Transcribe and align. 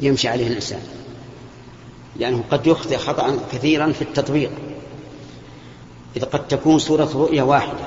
يمشي 0.00 0.28
عليه 0.28 0.46
الإنسان. 0.46 0.82
لأنه 2.16 2.44
قد 2.50 2.66
يخطئ 2.66 2.96
خطأ 2.96 3.38
كثيرا 3.52 3.92
في 3.92 4.02
التطبيق. 4.02 4.50
إذ 6.16 6.24
قد 6.24 6.48
تكون 6.48 6.78
صورة 6.78 7.10
رؤية 7.14 7.42
واحدة 7.42 7.84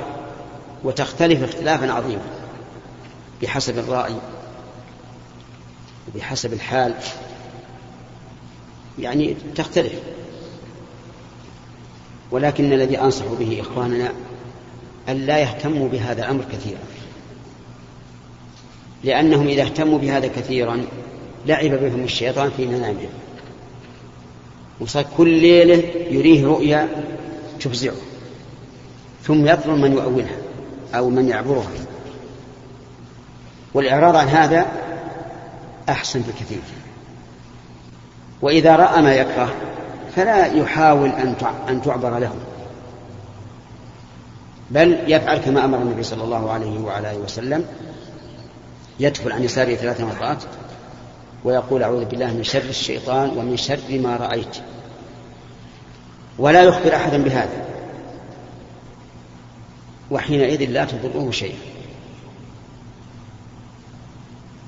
وتختلف 0.83 1.43
اختلافا 1.43 1.91
عظيما 1.91 2.21
بحسب 3.41 3.77
الرأي 3.77 4.15
وبحسب 6.07 6.53
الحال. 6.53 6.93
يعني 8.99 9.35
تختلف. 9.55 9.93
ولكن 12.31 12.73
الذي 12.73 13.01
أنصح 13.01 13.25
به 13.25 13.61
إخواننا 13.61 14.13
أن 15.09 15.25
لا 15.25 15.37
يهتموا 15.37 15.89
بهذا 15.89 16.25
الأمر 16.25 16.45
كثيرا. 16.51 16.79
لأنهم 19.03 19.47
إذا 19.47 19.63
اهتموا 19.63 19.99
بهذا 19.99 20.27
كثيرا 20.27 20.85
لعب 21.45 21.71
بهم 21.71 22.03
الشيطان 22.03 22.51
في 22.57 22.65
منامهم. 22.65 23.09
وصار 24.79 25.05
كل 25.17 25.29
ليلة 25.29 25.83
يريه 26.11 26.45
رؤيا 26.45 26.87
تفزعه. 27.59 27.95
ثم 29.23 29.47
يطلب 29.47 29.77
من 29.77 29.93
يؤولها 29.93 30.37
أو 30.95 31.09
من 31.09 31.29
يعبرها. 31.29 31.69
والإعراض 33.73 34.15
عن 34.15 34.27
هذا 34.27 34.65
أحسن 35.89 36.19
بكثير. 36.21 36.61
وإذا 38.41 38.75
رأى 38.75 39.01
ما 39.01 39.15
يكره 39.15 39.53
فلا 40.15 40.45
يحاول 40.45 41.09
أن 41.69 41.81
تعبر 41.83 42.19
له. 42.19 42.35
بل 44.71 44.99
يفعل 45.07 45.37
كما 45.37 45.65
أمر 45.65 45.77
النبي 45.77 46.03
صلى 46.03 46.23
الله 46.23 46.51
عليه 46.51 46.79
وعلى 46.79 47.11
آله 47.11 47.19
وسلم. 47.19 47.65
يدخل 48.99 49.31
عن 49.31 49.43
يساره 49.43 49.75
ثلاث 49.75 50.01
مرات. 50.01 50.43
ويقول 51.43 51.83
أعوذ 51.83 52.05
بالله 52.05 52.33
من 52.33 52.43
شر 52.43 52.69
الشيطان 52.69 53.37
ومن 53.37 53.57
شر 53.57 53.99
ما 54.03 54.17
رأيت. 54.17 54.57
ولا 56.37 56.63
يخبر 56.63 56.95
أحدا 56.95 57.23
بهذا. 57.23 57.65
وحينئذ 60.11 60.69
لا 60.69 60.85
تضره 60.85 61.31
شيئا 61.31 61.57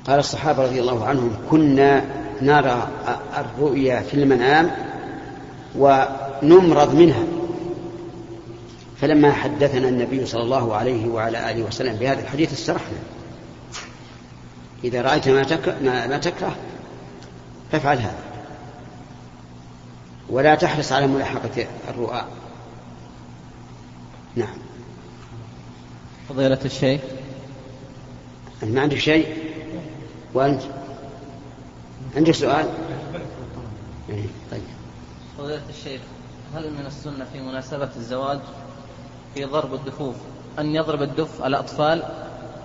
قال 0.08 0.20
الصحابة 0.20 0.64
رضي 0.64 0.82
الله 0.82 1.06
عنهم 1.06 1.38
كنا 1.52 2.06
نرى 2.42 2.88
الرؤيا 3.38 4.02
في 4.02 4.14
المنام 4.14 4.72
ونمرض 5.78 6.96
منها. 6.96 7.24
فلما 9.02 9.32
حدثنا 9.32 9.90
النبي 9.90 10.26
صلى 10.26 10.44
الله 10.44 10.76
عليه 10.76 11.08
وعلى 11.08 11.52
آله 11.52 11.64
وسلم 11.64 11.96
بهذا 11.96 12.22
الحديث 12.22 12.54
استرحنا. 12.54 12.98
إذا 14.84 15.02
رأيت 15.02 15.30
ما 15.30 15.44
تكره, 15.44 15.80
ما 15.82 16.18
تكره 16.18 16.56
فافعل 17.72 17.98
هذا. 17.98 18.24
ولا 20.30 20.56
تحرص 20.56 20.92
على 20.92 21.08
ملاحقة 21.08 21.68
الرؤى. 21.90 22.26
نعم. 24.36 24.58
فضيلة 26.30 26.60
الشيخ. 26.66 27.02
أنت 28.64 28.72
ما 28.72 28.82
عندك 28.82 28.98
شيء؟ 28.98 29.36
وأنت؟ 30.34 30.62
عندك 32.16 32.32
سؤال؟ 32.32 32.70
إيه، 34.10 34.26
طيب. 34.52 34.62
فضيلة 35.38 35.62
الشيخ 35.70 36.02
هل 36.56 36.74
من 36.74 36.86
السنة 36.86 37.26
في 37.34 37.42
مناسبة 37.42 37.90
الزواج 37.96 38.40
في 39.36 39.46
ضرب 39.46 39.74
الدفوف 39.74 40.16
أن 40.60 40.76
يضرب 40.76 41.02
الدف 41.02 41.46
الأطفال 41.46 42.04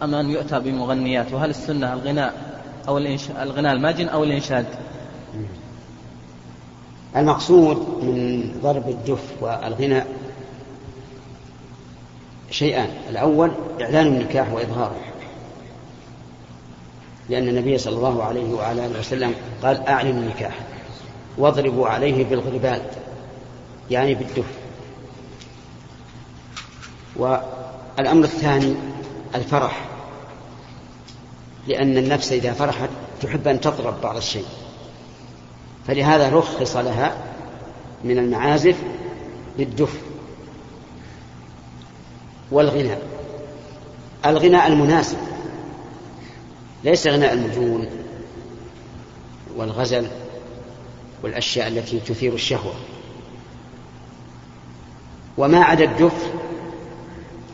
أم 0.02 0.14
أن 0.14 0.30
يؤتى 0.30 0.60
بمغنيات؟ 0.60 1.32
وهل 1.32 1.50
السنة 1.50 1.92
الغناء 1.92 2.60
أو 2.88 2.98
الغناء 3.42 3.72
الماجن 3.72 4.08
أو 4.08 4.24
الإنشاد؟ 4.24 4.66
المقصود 7.16 7.76
من 8.02 8.50
ضرب 8.62 8.88
الدف 8.88 9.22
والغناء 9.40 10.06
شيئان. 12.50 12.88
الأول 13.10 13.50
إعلان 13.80 14.06
النكاح 14.06 14.52
وإظهاره. 14.52 15.00
لأن 17.28 17.48
النبي 17.48 17.78
صلى 17.78 17.96
الله 17.96 18.22
عليه 18.22 18.52
وعلى 18.52 18.86
آله 18.86 18.98
وسلم 18.98 19.34
قال 19.62 19.86
أعلنوا 19.88 20.22
النكاح. 20.22 20.58
واضربوا 21.38 21.88
عليه 21.88 22.24
بالغربال 22.24 22.80
يعني 23.90 24.14
بالدف. 24.14 24.44
والأمر 27.16 28.24
الثاني 28.24 28.74
الفرح. 29.36 29.84
لأن 31.68 31.96
النفس 31.96 32.32
إذا 32.32 32.52
فرحت 32.52 32.88
تحب 33.22 33.48
أن 33.48 33.60
تضرب 33.60 34.00
بعض 34.00 34.16
الشيء. 34.16 34.46
فلهذا 35.86 36.28
رخص 36.28 36.76
لها 36.76 37.16
من 38.04 38.18
المعازف 38.18 38.76
بالدف 39.58 40.00
والغناء. 42.50 43.02
الغناء 44.26 44.66
المناسب. 44.66 45.18
ليس 46.84 47.06
غناء 47.06 47.32
المجون 47.32 47.88
والغزل 49.56 50.06
والأشياء 51.22 51.68
التي 51.68 52.00
تثير 52.00 52.34
الشهوة. 52.34 52.74
وما 55.38 55.64
عدا 55.64 55.84
الدف 55.84 56.32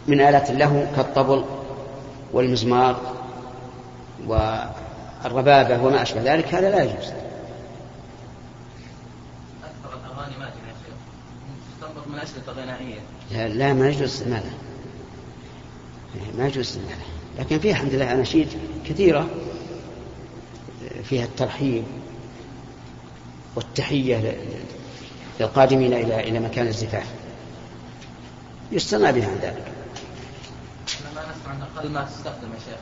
من 0.09 0.21
آلات 0.21 0.51
له 0.51 0.93
كالطبل 0.97 1.45
والمزمار 2.33 3.15
والربابة 4.27 5.83
وما 5.83 6.03
أشبه 6.03 6.35
ذلك 6.35 6.55
هذا 6.55 6.71
لا 6.71 6.83
يجوز. 6.83 7.13
أكثر 9.65 9.99
الأغاني 10.05 10.39
ما 10.39 10.51
تستنبط 11.81 12.09
من 12.09 12.63
غنائية 12.63 13.01
لا, 13.33 13.49
لا 13.49 13.73
ما 13.73 13.89
يجوز 13.89 14.03
استعمالها 14.03 14.55
ما 16.39 16.47
يجوز 16.47 16.67
استعمالها 16.67 17.07
لكن 17.39 17.59
فيها 17.59 17.73
الحمد 17.73 17.95
لله 17.95 18.13
أناشيد 18.13 18.49
كثيرة 18.87 19.29
فيها 21.05 21.25
الترحيب 21.25 21.85
والتحية 23.57 24.37
للقادمين 25.41 25.93
إلى 25.93 26.29
إلى 26.29 26.41
مكان 26.41 26.67
الزفاف. 26.67 27.07
يستغنى 28.73 29.13
بها 29.13 29.29
عن 29.29 29.39
ذلك. 29.43 29.82
أقل 31.77 31.91
ما 31.91 32.05
تستخدم 32.05 32.53
يا 32.55 32.59
شيخ. 32.59 32.79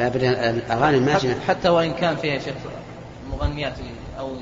أبدا 0.00 0.50
الأغاني 0.50 0.96
الماجنه 0.96 1.40
حتى 1.48 1.68
وإن 1.68 1.94
كان 1.94 2.16
فيها 2.16 2.38
شيخ 2.38 2.54
مغنيات 3.30 3.74
أو 4.18 4.36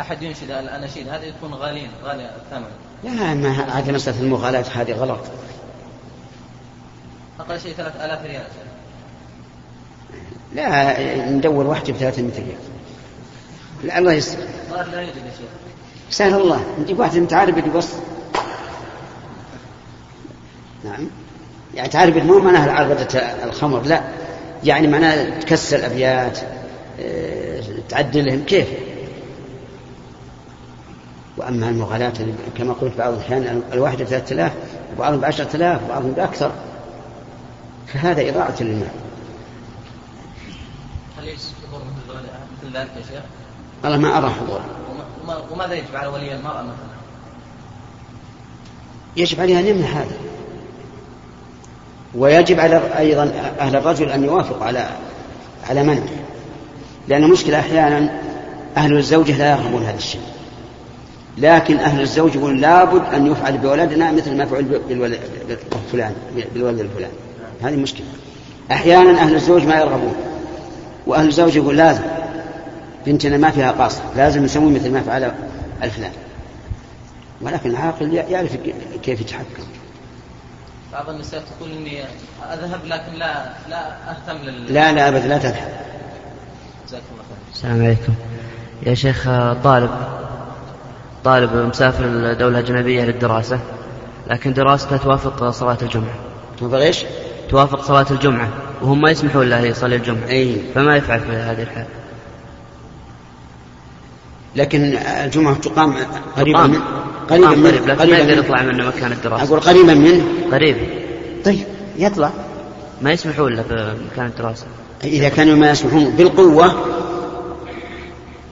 أحد 0.00 0.22
ينشد 0.22 0.50
الأناشيد 0.50 1.08
هذا 1.08 1.24
يكون 1.24 1.54
غالين 1.54 1.90
غالي 2.04 2.30
الثمن. 2.36 2.70
لا 3.04 3.34
ما 3.34 3.78
هذه 3.78 3.92
مسألة 3.92 4.20
المغالاه 4.20 4.64
هذه 4.74 4.92
غلط. 4.92 5.20
أقل 7.40 7.60
شيء 7.60 7.72
3000 7.72 8.26
ريال 8.26 8.44
لا 10.54 11.30
ندور 11.30 11.66
واحدة 11.66 11.92
ب 11.92 11.96
300 11.96 12.32
ريال. 12.34 12.58
لا 13.84 13.98
الله 13.98 14.12
يسر 14.12 14.38
لا 14.70 15.00
يوجد 15.00 15.16
يا 15.16 15.32
شيخ. 15.38 15.50
سهل 16.10 16.34
الله. 16.34 16.64
نجيب 16.80 16.98
واحد 16.98 17.16
متعارف 17.16 17.76
بس 17.76 17.88
نعم. 20.84 21.10
يعني 21.74 21.88
تعرف 21.88 22.16
مو 22.16 22.38
معناها 22.38 22.72
عربدة 22.72 23.18
الخمر 23.44 23.82
لا. 23.82 24.02
يعني 24.64 24.86
معناها 24.86 25.40
تكسر 25.40 25.76
الأبيات 25.76 26.38
آه، 27.00 27.62
تعدلهم 27.88 28.44
كيف؟ 28.44 28.68
وأما 31.36 31.68
المغالاة 31.68 32.12
كما 32.58 32.72
قلت 32.72 32.98
بعض 32.98 33.12
الأحيان 33.12 33.62
الواحدة 33.72 34.04
بثلاثة 34.04 34.34
آلاف 34.34 34.52
وبعضهم 34.96 35.20
بعشرة 35.20 35.56
آلاف 35.56 35.84
وبعضهم 35.84 36.12
بأكثر. 36.12 36.52
فهذا 37.86 38.28
إضاعة 38.28 38.54
للمال. 38.60 38.88
هل 41.18 41.28
حضور 41.68 41.82
مثل 42.62 42.76
ذلك 42.76 42.90
يا 42.96 43.02
شيخ؟ 43.02 43.22
والله 43.84 43.98
ما 43.98 44.18
أرى 44.18 44.30
حضور. 44.30 44.60
وماذا 45.50 45.74
يجب 45.74 45.96
على 45.96 46.06
ولي 46.06 46.34
المرأة 46.34 46.62
مثلا؟ 46.62 46.90
يجب 49.16 49.40
عليها 49.40 49.60
أن 49.60 49.66
يمنع 49.66 49.86
هذا. 49.86 50.29
ويجب 52.14 52.60
على 52.60 52.80
أيضا 52.98 53.32
أهل 53.60 53.76
الرجل 53.76 54.10
أن 54.10 54.24
يوافقوا 54.24 54.64
على 54.64 54.88
على 55.68 55.82
منعه 55.82 56.08
لأن 57.08 57.24
المشكلة 57.24 57.60
أحيانا 57.60 58.10
أهل 58.76 58.96
الزوجة 58.96 59.38
لا 59.38 59.50
يرغبون 59.50 59.82
هذا 59.82 59.96
الشيء. 59.96 60.20
لكن 61.38 61.76
أهل 61.76 62.00
الزوج 62.00 62.34
يقول 62.34 62.60
لابد 62.60 63.14
أن 63.14 63.26
يفعل 63.26 63.58
بولدنا 63.58 64.12
مثل 64.12 64.36
ما 64.36 64.46
فعل 64.46 64.80
بالولد 64.88 65.20
بالولد 66.54 66.80
الفلاني. 66.80 67.12
هذه 67.62 67.76
مشكلة. 67.76 68.06
أحيانا 68.72 69.20
أهل 69.20 69.34
الزوج 69.34 69.66
ما 69.66 69.80
يرغبون. 69.80 70.14
وأهل 71.06 71.28
الزوج 71.28 71.56
يقول 71.56 71.76
لازم. 71.76 72.02
بنتنا 73.06 73.36
ما 73.36 73.50
فيها 73.50 73.70
قاصر. 73.70 74.02
لازم 74.16 74.44
نسوي 74.44 74.72
مثل 74.72 74.92
ما 74.92 75.02
فعل 75.02 75.32
الفلان 75.82 76.12
ولكن 77.40 77.70
العاقل 77.70 78.14
يعرف 78.14 78.56
كيف 79.02 79.20
يتحكم. 79.20 79.62
بعض 80.92 81.08
النساء 81.10 81.42
تقول 81.42 81.70
إني 81.72 82.04
أذهب 82.52 82.80
لكن 82.84 83.12
لا 83.18 83.52
لا 83.68 84.10
أهتم 84.10 84.36
لل. 84.36 84.74
لا 84.74 84.92
لا 84.92 85.08
ابدا 85.08 85.26
لا 85.26 85.38
تذهب. 85.38 85.68
جزاك 86.88 87.02
الله 87.12 87.24
السلام 87.52 87.84
عليكم. 87.84 88.14
يا 88.82 88.94
شيخ 88.94 89.24
طالب 89.64 89.90
طالب 91.24 91.54
مسافر 91.54 92.32
دولة 92.32 92.58
أجنبية 92.58 93.04
للدراسة 93.04 93.60
لكن 94.26 94.52
دراسته 94.52 94.96
توافق 94.96 95.50
صلاة 95.50 95.78
الجمعة. 95.82 96.14
توافق 96.58 96.76
إيش؟ 96.76 97.04
توافق 97.48 97.82
صلاة 97.82 98.06
الجمعة 98.10 98.48
وهم 98.82 99.00
ما 99.00 99.10
يسمحون 99.10 99.50
له 99.50 99.60
يصلي 99.60 99.96
الجمعة. 99.96 100.28
إي. 100.28 100.62
فما 100.74 100.96
يفعل 100.96 101.20
في 101.20 101.32
هذه 101.32 101.62
الحال. 101.62 101.86
لكن 104.56 104.96
الجمعة 104.96 105.54
تقام 105.54 105.94
قريبا 106.36 106.58
تقام. 106.58 106.70
من 106.70 106.80
قريبا 107.30 107.48
قريب 107.48 107.58
من 107.58 107.70
لكن 107.70 107.86
ما 107.86 107.94
قريبا 107.94 108.16
يقدر 108.16 108.34
من 108.34 108.38
يطلع 108.38 108.62
من 108.62 108.86
مكان 108.86 109.12
الدراسة. 109.12 109.44
أقول 109.44 109.60
قريبا 109.60 109.94
منه. 109.94 110.24
قريب. 110.52 110.76
طيب 111.44 111.64
يطلع. 111.96 112.30
ما 113.02 113.12
يسمحون 113.12 113.52
له 113.52 113.62
في 113.62 113.94
مكان 114.12 114.26
الدراسة. 114.26 114.66
إذا 115.04 115.28
كانوا 115.28 115.56
ما 115.56 115.70
يسمحون 115.70 116.10
بالقوة 116.10 116.84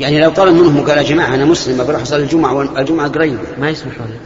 يعني 0.01 0.21
لو 0.21 0.31
طلب 0.31 0.55
منهم 0.55 0.79
وقال 0.79 0.99
يا 0.99 1.03
جماعة 1.03 1.35
أنا 1.35 1.45
مسلم 1.45 1.87
بروح 1.87 2.03
أصلي 2.03 2.23
الجمعة 2.23 2.55
والجمعة 2.55 3.09
قريبة 3.09 3.39
ما 3.59 3.71
يسمحون 3.71 4.07
له. 4.07 4.21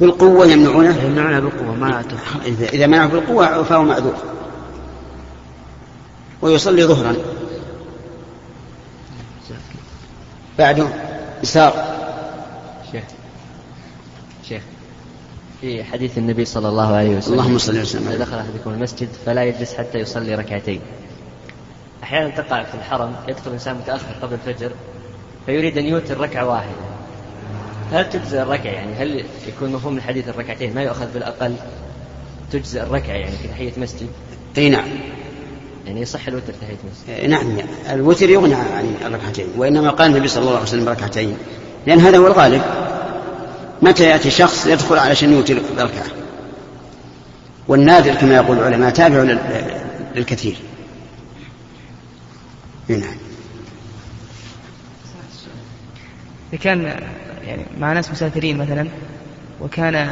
بالقوة 0.00 0.46
يمنعونه؟ 0.46 0.96
يمنعونه 1.04 1.40
بالقوة 1.40 1.74
ما 1.74 2.04
إذا 2.46 2.68
إذا 2.68 2.86
منعه 2.86 3.08
بالقوة 3.08 3.62
فهو 3.62 3.82
معذور 3.82 4.14
ويصلي 6.42 6.84
ظهرا. 6.84 7.16
بعده 10.58 10.88
يسار 11.42 11.72
شيخ 12.92 13.04
شيخ 14.48 14.62
في 15.62 15.84
حديث 15.84 16.18
النبي 16.18 16.44
صلى 16.44 16.68
الله 16.68 16.96
عليه 16.96 17.16
وسلم. 17.16 17.32
اللهم 17.32 17.58
صل 17.58 17.78
وسلم 17.78 18.08
إذا. 18.08 18.18
دخل 18.18 18.38
أحدكم 18.38 18.70
المسجد 18.70 19.08
فلا 19.26 19.44
يجلس 19.44 19.74
حتى 19.74 19.98
يصلي 19.98 20.34
ركعتين. 20.34 20.80
أحيانا 22.02 22.28
تقع 22.28 22.62
في 22.62 22.74
الحرم 22.74 23.14
يدخل 23.28 23.46
الإنسان 23.46 23.74
متأخر 23.74 24.14
قبل 24.22 24.34
الفجر 24.34 24.70
فيريد 25.46 25.78
أن 25.78 25.84
يوتر 25.84 26.20
ركعة 26.20 26.48
واحدة. 26.48 26.72
هل 27.92 28.10
تجزئ 28.10 28.42
الركعة 28.42 28.70
يعني؟ 28.70 28.94
هل 28.94 29.24
يكون 29.48 29.72
مفهوم 29.72 29.96
الحديث 29.96 30.28
الركعتين 30.28 30.74
ما 30.74 30.82
يؤخذ 30.82 31.06
بالأقل؟ 31.14 31.54
تجزئ 32.52 32.82
الركعة 32.82 33.14
يعني 33.14 33.36
في 33.36 33.48
تحية 33.48 33.72
مسجد؟ 33.76 34.08
إي 34.58 34.68
نعم. 34.68 34.88
يعني 35.86 36.00
يصح 36.00 36.26
الوتر 36.28 36.52
تحية 36.52 36.76
مسجد؟ 36.92 37.30
نعم. 37.30 37.58
الوتر 37.90 38.30
يغنى 38.30 38.54
عن 38.54 38.94
الركعتين 39.06 39.46
وإنما 39.56 39.90
قال 39.90 40.10
النبي 40.10 40.28
صلى 40.28 40.40
الله 40.40 40.52
عليه 40.52 40.62
وسلم 40.62 40.88
ركعتين 40.88 41.36
لأن 41.86 42.00
هذا 42.00 42.18
هو 42.18 42.26
الغالب. 42.26 42.62
متى 43.82 44.04
يأتي 44.04 44.30
شخص 44.30 44.66
يدخل 44.66 44.98
علشان 44.98 45.32
يوتر 45.32 45.60
بركعه 45.76 46.06
والنادر 47.68 48.14
كما 48.14 48.34
يقول 48.34 48.58
العلماء 48.58 48.90
تابع 48.90 49.16
لل- 49.22 49.38
للكثير. 50.16 50.56
إي 52.90 52.96
نعم. 52.96 53.14
إذا 56.52 56.60
كان 56.62 56.82
يعني 57.46 57.62
مع 57.80 57.92
ناس 57.92 58.10
مسافرين 58.10 58.58
مثلا 58.58 58.88
وكان 59.60 60.08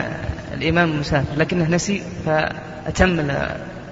الإمام 0.54 1.00
مسافر 1.00 1.36
لكنه 1.36 1.68
نسي 1.70 2.02
فأتم 2.26 3.30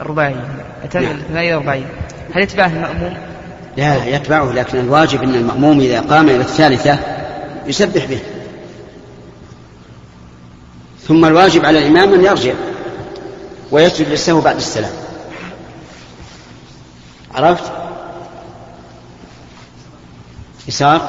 الرباعي 0.00 0.36
أتم 0.84 1.02
نعم. 1.02 1.16
الثنائي 1.16 1.54
الرباعي. 1.54 1.84
هل 2.34 2.42
يتبعه 2.42 2.66
المأموم؟ 2.66 3.16
لا 3.76 4.04
يتبعه 4.04 4.52
لكن 4.52 4.78
الواجب 4.78 5.22
إن 5.22 5.34
المأموم 5.34 5.80
إذا 5.80 6.00
قام 6.00 6.28
إلى 6.28 6.40
الثالثة 6.40 6.98
يسبح 7.66 8.04
به. 8.04 8.18
ثم 11.08 11.24
الواجب 11.24 11.64
على 11.64 11.78
الإمام 11.78 12.14
أن 12.14 12.24
يرجع 12.24 12.54
ويسجد 13.70 14.08
للسهو 14.08 14.40
بعد 14.40 14.56
السلام. 14.56 14.92
عرفت؟ 17.34 17.72
يسار؟ 20.68 21.00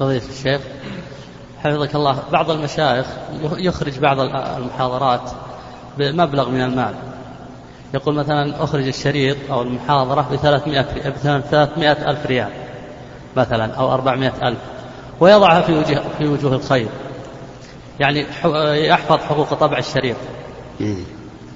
فضيلة 0.00 0.22
الشيخ 0.38 0.60
حفظك 1.64 1.94
الله 1.94 2.22
بعض 2.32 2.50
المشايخ 2.50 3.06
يخرج 3.42 3.98
بعض 3.98 4.20
المحاضرات 4.20 5.30
بمبلغ 5.98 6.48
من 6.48 6.62
المال. 6.62 6.94
يقول 7.94 8.14
مثلا 8.14 8.64
أخرج 8.64 8.86
الشريط 8.86 9.36
أو 9.50 9.62
المحاضرة 9.62 10.28
ب 10.32 10.36
300 10.36 10.80
ب 11.10 11.16
300 11.50 11.92
ألف 11.92 12.26
ريال 12.26 12.50
مثلا 13.36 13.74
أو 13.74 13.92
400 13.92 14.32
ألف 14.42 14.58
ويضعها 15.20 15.60
في 15.60 15.72
وجه 15.72 16.02
في 16.18 16.26
وجوه 16.26 16.54
الخير. 16.54 16.88
يعني 18.00 18.26
يحفظ 18.88 19.18
حقوق 19.18 19.54
طبع 19.54 19.78
الشريط. 19.78 20.16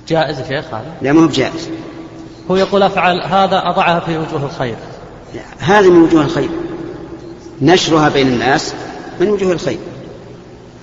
جائز 0.09 0.49
شيخ 0.49 0.75
هذا؟ 0.75 0.93
لا 1.03 1.13
ما 1.13 1.23
هو 1.23 1.27
بجائز. 1.27 1.71
هو 2.51 2.57
يقول 2.57 2.83
أفعل 2.83 3.23
هذا 3.23 3.63
أضعها 3.65 4.01
في 4.01 4.19
وجوه 4.19 4.45
الخير. 4.45 4.77
هذا 5.59 5.89
من 5.89 6.03
وجوه 6.03 6.23
الخير. 6.23 6.49
نشرها 7.63 8.09
بين 8.09 8.27
الناس 8.27 8.75
من 9.21 9.29
وجوه 9.29 9.53
الخير. 9.53 9.79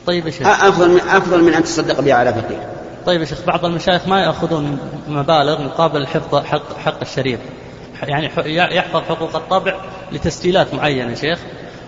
طيب 0.08 0.26
يا 0.26 0.32
شيخ. 0.32 0.48
أفضل 0.48 0.90
من 0.90 1.00
أفضل 1.00 1.44
من 1.44 1.54
أن 1.54 1.64
تصدق 1.64 2.02
بها 2.02 2.14
على 2.14 2.34
فقير. 2.34 2.60
طيب 3.06 3.22
يا 3.22 3.26
شيخ 3.26 3.46
بعض 3.48 3.66
المشايخ 3.66 4.08
ما 4.08 4.22
يأخذون 4.22 4.80
مبالغ 5.08 5.62
مقابل 5.62 6.08
حفظ 6.08 6.36
حق 6.36 6.78
حق 6.78 7.00
الشريط. 7.02 7.40
يعني 8.04 8.30
يحفظ 8.76 9.02
حقوق 9.02 9.36
الطبع 9.36 9.76
لتسجيلات 10.12 10.74
معينة 10.74 11.16
شيخ. 11.16 11.40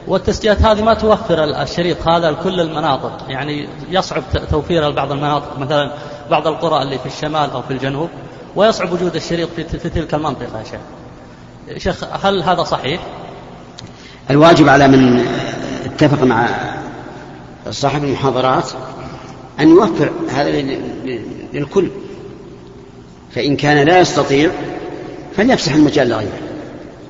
والتسجيلات 0.07 0.62
هذه 0.62 0.81
ما 0.83 0.94
توفر 0.94 1.44
ال- 1.44 1.56
الشريط 1.56 2.07
هذا 2.07 2.31
لكل 2.31 2.59
المناطق. 2.62 3.18
يعني 3.30 3.68
يصعب 3.89 4.24
ت- 4.33 4.38
توفيره 4.38 4.88
لبعض 4.89 5.12
المناطق 5.12 5.59
مثلا 5.59 5.92
بعض 6.31 6.48
القرى 6.48 6.81
اللي 6.83 6.98
في 7.00 7.06
الشمال 7.06 7.51
أو 7.51 7.62
في 7.62 7.71
الجنوب 7.74 8.09
ويصعب 8.56 8.92
وجود 8.94 9.15
الشريط 9.15 9.50
في, 9.56 9.63
تلك 9.89 10.13
المنطقة 10.13 10.59
يا 10.59 10.63
شيخ. 10.63 10.80
شيخ 11.77 12.04
هل 12.25 12.44
هذا 12.44 12.63
صحيح؟ 12.63 13.01
الواجب 14.30 14.69
على 14.69 14.88
من 14.88 15.25
اتفق 15.86 16.24
مع 16.24 16.50
صاحب 17.69 18.04
المحاضرات 18.04 18.69
أن 19.59 19.69
يوفر 19.69 20.12
هذا 20.30 20.50
لل- 20.50 20.81
لل- 21.06 21.21
للكل. 21.54 21.89
فإن 23.36 23.56
كان 23.56 23.88
لا 23.88 24.00
يستطيع 24.00 24.51
فليفسح 25.38 25.74
المجال 25.74 26.09
لغيره. 26.09 26.39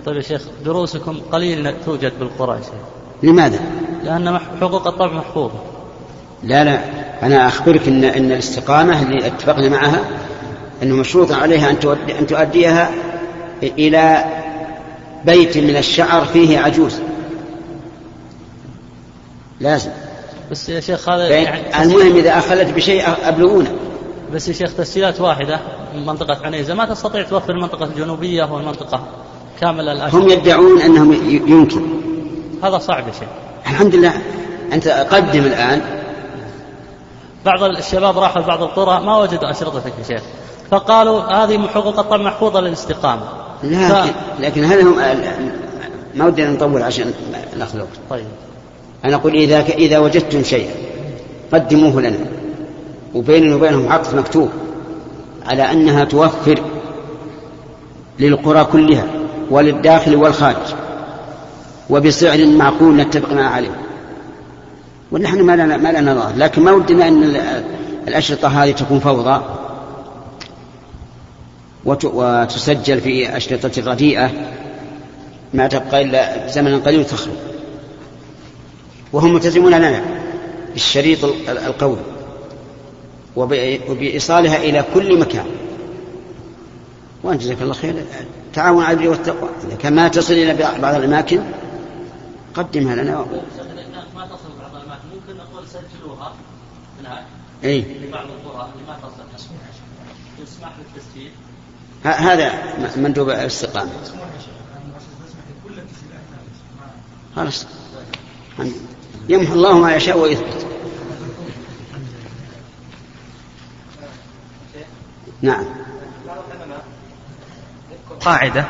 طيب 0.07 0.15
يا 0.15 0.21
شيخ 0.21 0.41
دروسكم 0.65 1.19
قليل 1.31 1.73
توجد 1.85 2.19
بالقرى 2.19 2.55
يا 2.57 2.61
شيخ 2.61 2.73
لماذا؟ 3.23 3.59
لأن 4.03 4.33
مح- 4.33 4.41
حقوق 4.61 4.87
الطبع 4.87 5.13
محفوظة. 5.13 5.59
لا 6.43 6.63
لا. 6.63 6.79
أنا 7.23 7.47
أخبرك 7.47 7.87
إن 7.87 8.03
إن 8.03 8.31
الاستقامة 8.31 9.01
اللي 9.01 9.27
اتفقنا 9.27 9.69
معها 9.69 9.99
أنه 10.83 10.95
مشروط 10.95 11.31
عليها 11.31 11.69
أن 11.69 11.79
تؤدي 11.79 12.19
أن 12.19 12.27
تؤديها 12.27 12.91
إلى 13.63 14.25
بيت 15.25 15.57
من 15.57 15.77
الشعر 15.77 16.25
فيه 16.25 16.59
عجوز. 16.59 16.99
لازم. 19.59 19.91
بس 20.51 20.69
يا 20.69 20.79
شيخ 20.79 21.09
هذا 21.09 21.27
يعني 21.27 21.83
المهم 21.83 22.15
إذا 22.15 22.37
أخلت 22.37 22.73
بشيء 22.73 23.03
أبلغونا. 23.23 23.71
بس 24.33 24.47
يا 24.47 24.53
شيخ 24.53 24.73
تسجيلات 24.73 25.21
واحدة 25.21 25.59
من 25.95 26.05
منطقة 26.05 26.45
عنيزة. 26.45 26.73
ما 26.73 26.85
تستطيع 26.85 27.23
توفر 27.23 27.51
المنطقة 27.53 27.85
الجنوبية 27.85 28.43
والمنطقة 28.53 29.03
كامل 29.61 29.89
الأشهر 29.89 30.21
هم 30.21 30.29
يدعون 30.29 30.81
أنهم 30.81 31.13
يمكن. 31.47 31.81
هذا 32.63 32.77
صعب 32.77 33.07
يا 33.07 33.13
شيخ. 33.13 33.29
الحمد 33.65 33.95
لله. 33.95 34.13
أنت 34.73 34.87
قدم 34.87 35.43
الآن. 35.43 35.81
بعض 37.45 37.63
الشباب 37.63 38.17
راحوا 38.17 38.41
لبعض 38.41 38.63
القرى 38.63 39.05
ما 39.05 39.17
وجدوا 39.17 39.51
أشرطتك 39.51 39.93
يا 39.99 40.03
شيخ. 40.03 40.21
فقالوا 40.71 41.21
هذه 41.21 41.67
حقوق 41.67 41.99
الطبع 41.99 42.17
محفوظة 42.17 42.59
للاستقامة. 42.59 43.21
لكن, 43.63 44.11
لكن 44.39 44.63
هل 44.63 44.81
هم 44.81 44.95
ما 46.15 46.25
ودنا 46.25 46.51
نطول 46.51 46.83
عشان 46.83 47.13
ناخذ 47.57 47.79
وقت 47.79 47.87
طيب. 48.09 48.25
أنا 49.05 49.15
أقول 49.15 49.33
إذا 49.33 49.59
إذا 49.61 49.99
وجدتم 49.99 50.43
شيئا 50.43 50.71
قدموه 51.53 52.01
لنا. 52.01 52.17
وبيننا 53.15 53.55
وبينهم 53.55 53.91
عقد 53.91 54.15
مكتوب 54.15 54.49
على 55.45 55.71
أنها 55.71 56.03
توفر 56.03 56.61
للقرى 58.19 58.63
كلها. 58.63 59.05
وللداخل 59.49 60.15
والخارج. 60.15 60.75
وبسعر 61.89 62.45
معقول 62.45 62.95
نتفق 62.95 63.33
معه 63.33 63.49
عليه 63.49 63.75
ونحن 65.11 65.41
ما 65.41 65.55
لنا 65.55 65.77
ما 65.77 65.89
لنا 65.89 66.13
ضرر. 66.13 66.35
لكن 66.37 66.61
ما 66.61 66.71
ودنا 66.71 67.07
أن 67.07 67.23
ال- 67.23 67.63
الأشرطة 68.07 68.47
هذه 68.47 68.71
تكون 68.71 68.99
فوضى. 68.99 69.41
وت- 71.85 72.05
وتسجل 72.05 73.01
في 73.01 73.37
أشرطة 73.37 73.91
رديئة 73.91 74.31
ما 75.53 75.67
تبقى 75.67 76.01
إلا 76.01 76.47
زمنا 76.47 76.77
قليل 76.77 77.05
تخرج. 77.05 77.33
وهم 79.13 79.33
ملتزمون 79.33 79.73
لنا. 79.75 80.01
بالشريط 80.73 81.23
ال- 81.25 81.57
القوي. 81.57 81.97
وب- 83.35 83.79
وبإيصالها 83.89 84.57
إلى 84.57 84.85
كل 84.93 85.19
مكان. 85.19 85.45
وأنت 87.23 87.41
جزاك 87.41 87.61
الله 87.61 87.73
خير. 87.73 87.95
تعاون 88.57 88.83
على 88.83 88.97
البر 88.97 89.09
والتقوى. 89.09 89.49
إذا 89.67 89.75
كان 89.75 89.95
ما 89.95 90.07
تصل 90.07 90.33
إلى 90.33 90.53
بعض 90.81 90.95
الأماكن 90.95 91.41
قدمها 92.53 92.95
لنا 92.95 93.17
ما 94.15 94.25
تصل 94.25 94.49
بعض 94.61 94.75
الأماكن 94.75 95.07
ممكن 95.13 95.37
نقول 95.37 95.63
سجلوها 95.67 96.33
هناك 96.99 97.23
أي. 97.63 97.81
في 97.81 98.11
بعض 98.11 98.25
القرى 98.25 98.69
اللي 98.73 98.87
ما 98.87 98.97
تصل. 98.97 99.23
يسمح 100.43 100.71
بالتسجيل 100.77 101.31
هذا 102.03 102.53
مندوب 102.97 103.29
الاستقامة. 103.29 103.91
خلاص. 107.35 107.65
يمحو 109.29 109.53
الله 109.53 109.79
ما 109.79 109.95
يشاء 109.95 110.17
ويثبت. 110.17 110.67
نعم. 115.41 115.86
قاعدة 118.27 118.65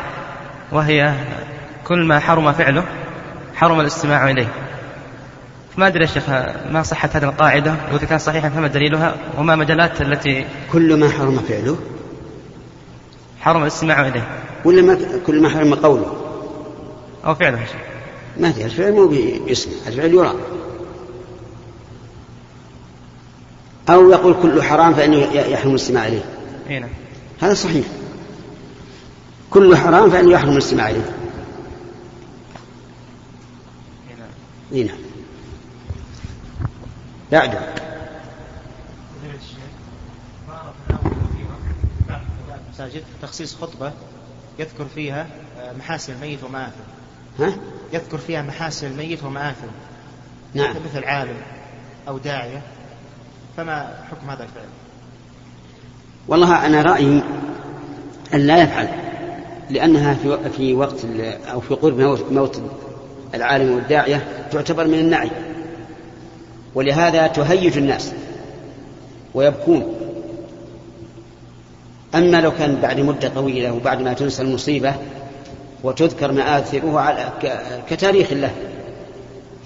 وهي 0.71 1.13
كل 1.87 2.05
ما 2.05 2.19
حرم 2.19 2.51
فعله 2.51 2.83
حرم 3.55 3.79
الاستماع 3.79 4.29
إليه. 4.29 4.47
ما 5.77 5.87
أدري 5.87 6.01
يا 6.01 6.09
شيخ 6.09 6.29
ما 6.71 6.83
صحة 6.83 7.09
هذه 7.13 7.23
القاعدة؟ 7.23 7.75
وإذا 7.91 8.05
كان 8.05 8.19
صحيحا 8.19 8.49
فما 8.49 8.67
دليلها؟ 8.67 9.15
وما 9.37 9.55
مجالات 9.55 10.01
التي 10.01 10.45
كل 10.71 10.99
ما 10.99 11.09
حرم 11.09 11.39
فعله؟ 11.39 11.77
حرم 13.41 13.61
الاستماع 13.61 14.07
إليه. 14.07 14.27
ولا 14.65 14.81
ما 14.81 14.99
كل 15.27 15.41
ما 15.41 15.49
حرم 15.49 15.73
قوله؟ 15.73 16.15
أو 17.25 17.35
فعله 17.35 17.61
يا 17.61 17.65
شيخ. 17.65 17.81
ما 18.39 18.51
في 18.51 18.65
الفعل 18.65 18.91
مو 18.91 19.07
بيسمع 19.07 19.73
الفعل 19.87 20.13
يرى. 20.13 20.33
أو 23.89 24.11
يقول 24.11 24.35
كل 24.41 24.63
حرام 24.63 24.93
فإنه 24.93 25.17
يحرم 25.33 25.71
الاستماع 25.71 26.07
إليه. 26.07 26.25
إيه 26.69 26.79
نعم. 26.79 26.89
هذا 27.41 27.53
صحيح. 27.53 27.85
كل 29.51 29.77
حرام 29.77 30.09
فإنه 30.09 30.31
يحرم 30.31 30.51
الاستماع 30.51 30.89
إليه. 30.89 31.15
إيه 34.71 34.87
نعم. 34.87 34.97
نعم 37.31 37.49
بعد 37.51 37.59
مساجد 42.73 43.03
تخصيص 43.21 43.55
خطبة 43.55 43.91
يذكر 44.59 44.85
فيها 44.95 45.27
آه، 45.59 45.73
محاسن 45.73 46.13
الميت 46.13 46.43
ومآثم. 46.43 46.81
ها؟ 47.39 47.53
يذكر 47.93 48.17
فيها 48.17 48.41
محاسن 48.41 48.87
الميت 48.87 49.23
ومآثم. 49.23 49.67
نعم. 50.53 50.75
مثل 50.85 51.03
عالم 51.03 51.37
أو 52.07 52.17
داعية. 52.17 52.61
فما 53.57 54.03
حكم 54.11 54.29
هذا 54.29 54.43
الفعل؟ 54.43 54.67
والله 56.27 56.65
أنا 56.65 56.81
رأيي 56.81 57.23
أن 58.33 58.39
لا 58.39 58.63
يفعل. 58.63 59.06
لأنها 59.69 60.13
في 60.13 60.37
في 60.57 60.73
وقت 60.73 60.95
أو 61.51 61.59
في 61.59 61.73
قرب 61.73 61.99
موت- 62.31 62.61
العالم 63.33 63.75
والداعية 63.75 64.27
تعتبر 64.51 64.87
من 64.87 64.93
النعي. 64.99 65.29
ولهذا 66.75 67.27
تهيج 67.27 67.77
الناس 67.77 68.11
ويبكون. 69.33 69.93
أما 72.15 72.41
لو 72.41 72.51
كان 72.51 72.75
بعد 72.81 72.99
مدة 72.99 73.29
طويلة 73.29 73.71
وبعد 73.73 74.01
ما 74.01 74.13
تنسى 74.13 74.41
المصيبة 74.41 74.95
وتذكر 75.83 76.31
مآثره 76.31 76.99
على 76.99 77.29
كتاريخ 77.89 78.33
له 78.33 78.51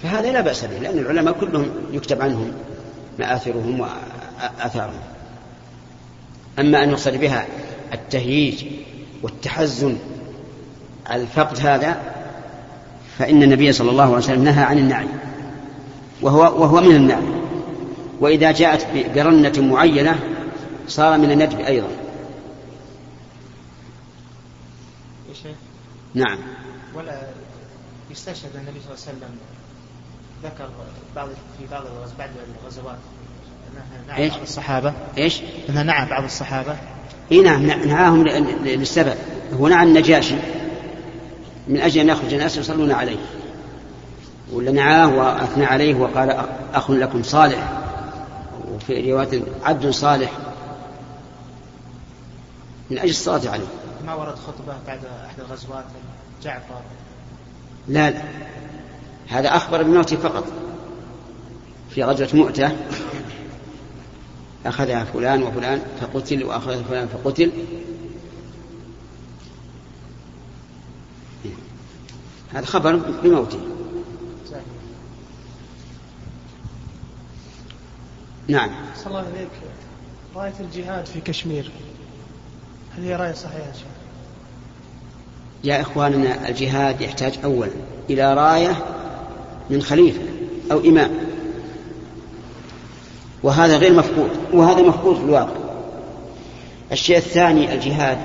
فهذا 0.02 0.32
لا 0.32 0.40
بأس 0.40 0.64
به 0.64 0.78
لأن 0.78 0.98
العلماء 0.98 1.34
كلهم 1.40 1.66
يكتب 1.92 2.22
عنهم 2.22 2.52
مآثرهم 3.18 3.80
وآثارهم 3.80 5.00
أما 6.58 6.82
أن 6.84 6.90
يقصد 6.90 7.16
بها 7.16 7.46
التهييج 7.94 8.64
والتحزن 9.22 9.96
على 11.06 11.22
الفقد 11.22 11.66
هذا 11.66 12.00
فإن 13.18 13.42
النبي 13.42 13.72
صلى 13.72 13.90
الله 13.90 14.04
عليه 14.04 14.16
وسلم 14.16 14.44
نهى 14.44 14.64
عن 14.64 14.78
النعي 14.78 15.08
وهو 16.22 16.40
وهو 16.40 16.80
من 16.80 16.96
النعي 16.96 17.42
وإذا 18.20 18.52
جاءت 18.52 18.86
برنة 19.14 19.52
معينة 19.58 20.18
صار 20.88 21.18
من 21.18 21.30
الندب 21.30 21.60
أيضا. 21.60 21.88
نعم. 26.14 26.38
ولا 26.94 27.22
يستشهد 28.10 28.56
النبي 28.56 28.80
صلى 28.80 28.94
الله 28.94 29.06
عليه 29.06 29.16
وسلم 29.18 29.38
ذكر 30.44 30.68
بعض 31.16 31.28
في 31.28 31.66
بعض 31.70 31.84
بعض 32.18 32.28
الغزوات. 32.62 32.98
نعى 34.08 34.22
إيش؟ 34.22 34.32
بعض 34.32 34.42
الصحابة. 34.42 34.92
إيش؟ 35.18 35.40
إنها 35.68 35.82
نعى 35.82 36.08
بعض 36.10 36.24
الصحابة. 36.24 36.76
إي 37.32 37.40
نعم 37.40 37.66
نع- 37.66 37.84
نعاهم 37.84 38.24
للسبب. 38.64 39.14
هو 39.60 39.68
نعى 39.68 39.86
النجاشي. 39.86 40.34
من 41.68 41.80
أجل 41.80 42.00
أن 42.00 42.08
يخرج 42.08 42.34
الناس 42.34 42.56
يصلون 42.56 42.92
عليه. 42.92 43.16
ولا 44.52 44.70
نعاه 44.72 45.08
وأثنى 45.08 45.64
عليه 45.64 45.94
وقال 45.94 46.46
اخ 46.74 46.90
لكم 46.90 47.22
صالح. 47.22 47.72
وفي 48.74 49.12
رواية 49.12 49.42
عبد 49.64 49.90
صالح. 49.90 50.30
من 52.90 52.98
أجل 52.98 53.10
الصلاة 53.10 53.50
عليه. 53.50 53.66
ما 54.06 54.14
ورد 54.14 54.34
خطبة 54.34 54.74
بعد 54.86 54.98
أحد 55.26 55.40
الغزوات؟ 55.40 55.84
جعفر. 56.42 56.80
لا 57.88 58.10
لا. 58.10 58.22
هذا 59.28 59.48
أخبر 59.56 59.82
بموته 59.82 60.16
فقط. 60.16 60.44
في 61.90 62.04
غزوة 62.04 62.28
مؤتة. 62.34 62.72
أخذها 64.66 65.04
فلان 65.04 65.42
وفلان 65.42 65.82
فقتل 66.00 66.44
واخذ 66.44 66.84
فلان 66.84 67.08
فقتل. 67.08 67.50
هذا 72.52 72.66
خبر 72.66 72.96
بموته. 72.96 73.58
نعم. 78.48 78.70
صلى 78.96 79.06
الله 79.06 79.18
عليك 79.18 79.48
راية 80.34 80.54
الجهاد 80.60 81.06
في 81.06 81.20
كشمير. 81.20 81.70
هل 82.96 83.04
هي 83.04 83.16
راية 83.16 83.32
صحيحة 83.32 83.58
يا 83.58 83.72
شيخ؟ 83.72 83.86
يا 85.64 85.80
إخواننا 85.80 86.48
الجهاد 86.48 87.00
يحتاج 87.00 87.38
أولا 87.44 87.70
إلى 88.10 88.34
راية 88.34 88.84
من 89.70 89.82
خليفة 89.82 90.22
أو 90.72 90.80
إمام. 90.80 91.10
وهذا 93.42 93.76
غير 93.76 93.92
مفقود 93.92 94.30
وهذا 94.52 94.82
مفقود 94.82 95.16
في 95.16 95.22
الواقع. 95.22 95.56
الشيء 96.92 97.16
الثاني 97.16 97.74
الجهاد. 97.74 98.18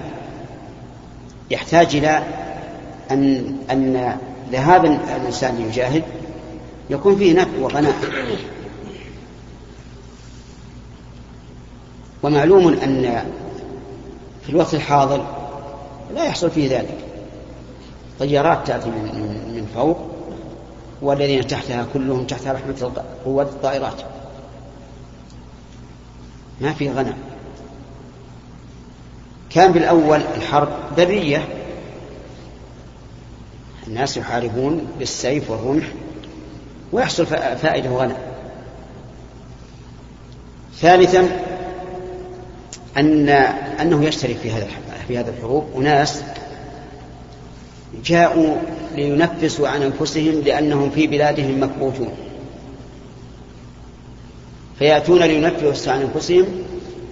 يحتاج 1.52 1.96
إلى 1.96 2.24
أن 3.12 3.56
أن 3.72 4.18
ذهاب 4.52 4.86
الإنسان 4.86 5.62
يجاهد 5.62 6.04
يكون 6.90 7.16
فيه 7.16 7.34
نفع 7.34 7.60
وغناء. 7.62 7.96
ومعلوم 12.24 12.68
أن 12.68 13.24
في 14.44 14.50
الوقت 14.50 14.74
الحاضر 14.74 15.26
لا 16.16 16.26
يحصل 16.26 16.52
فيه 16.52 16.78
ذلك. 16.78 16.98
طيارات 18.20 18.68
تأتي 18.68 18.90
من, 18.90 19.04
من, 19.56 19.68
فوق 19.76 19.98
والذين 21.02 21.48
تحتها 21.48 21.86
كلهم 21.94 22.24
تحت 22.24 22.48
رحمة 22.48 22.92
قوات 23.26 23.48
الطائرات. 23.48 24.17
ما 26.62 26.74
في 26.74 26.90
غنم. 26.90 27.18
كان 29.50 29.72
بالأول 29.72 30.22
الحرب 30.36 30.70
برية. 30.98 31.48
الناس 33.88 34.18
يحاربون 34.18 34.88
بالسيف 35.00 35.50
والرمح 35.50 35.86
ويحصل 36.92 37.26
فائدة 37.62 37.90
وغنم 37.90 38.18
ثالثا 40.80 41.30
أن 42.98 43.30
أنه 43.82 44.06
يشترك 44.06 44.38
في 44.38 44.52
هذا 44.52 44.68
في 45.08 45.18
هذه 45.18 45.30
الحروب 45.38 45.66
أناس 45.78 46.22
جاءوا 48.06 48.56
لينفسوا 48.96 49.68
عن 49.68 49.82
أنفسهم 49.82 50.42
لأنهم 50.42 50.90
في 50.90 51.08
بلادهم 51.08 51.64
مكبوتون. 51.64 52.10
فيأتون 54.80 55.24
لينفسوا 55.24 55.94
عن 55.94 56.02
أنفسهم 56.02 56.46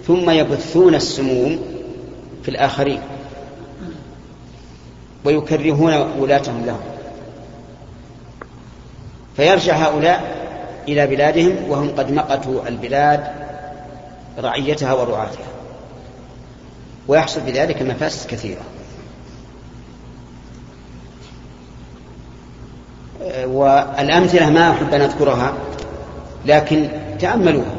ثم 0.06 0.30
يبثون 0.30 0.94
السموم 0.94 1.58
في 2.42 2.48
الآخرين 2.48 3.00
ويكرهون 5.24 5.94
ولاتهم 6.18 6.66
لهم. 6.66 6.80
فيرجع 9.36 9.76
هؤلاء 9.76 10.36
إلى 10.88 11.06
بلادهم 11.06 11.56
وهم 11.68 11.90
قد 11.96 12.12
مقتوا 12.12 12.68
البلاد 12.68 13.24
رعيتها 14.38 14.92
ورعاتها. 14.92 15.46
ويحصل 17.08 17.40
بذلك 17.40 17.82
مفاسد 17.82 18.30
كثيرة. 18.30 18.62
والأمثلة 23.44 24.50
ما 24.50 24.70
أحب 24.70 24.94
أن 24.94 25.00
أذكرها. 25.00 25.54
لكن 26.46 26.88
تأملوها. 27.18 27.74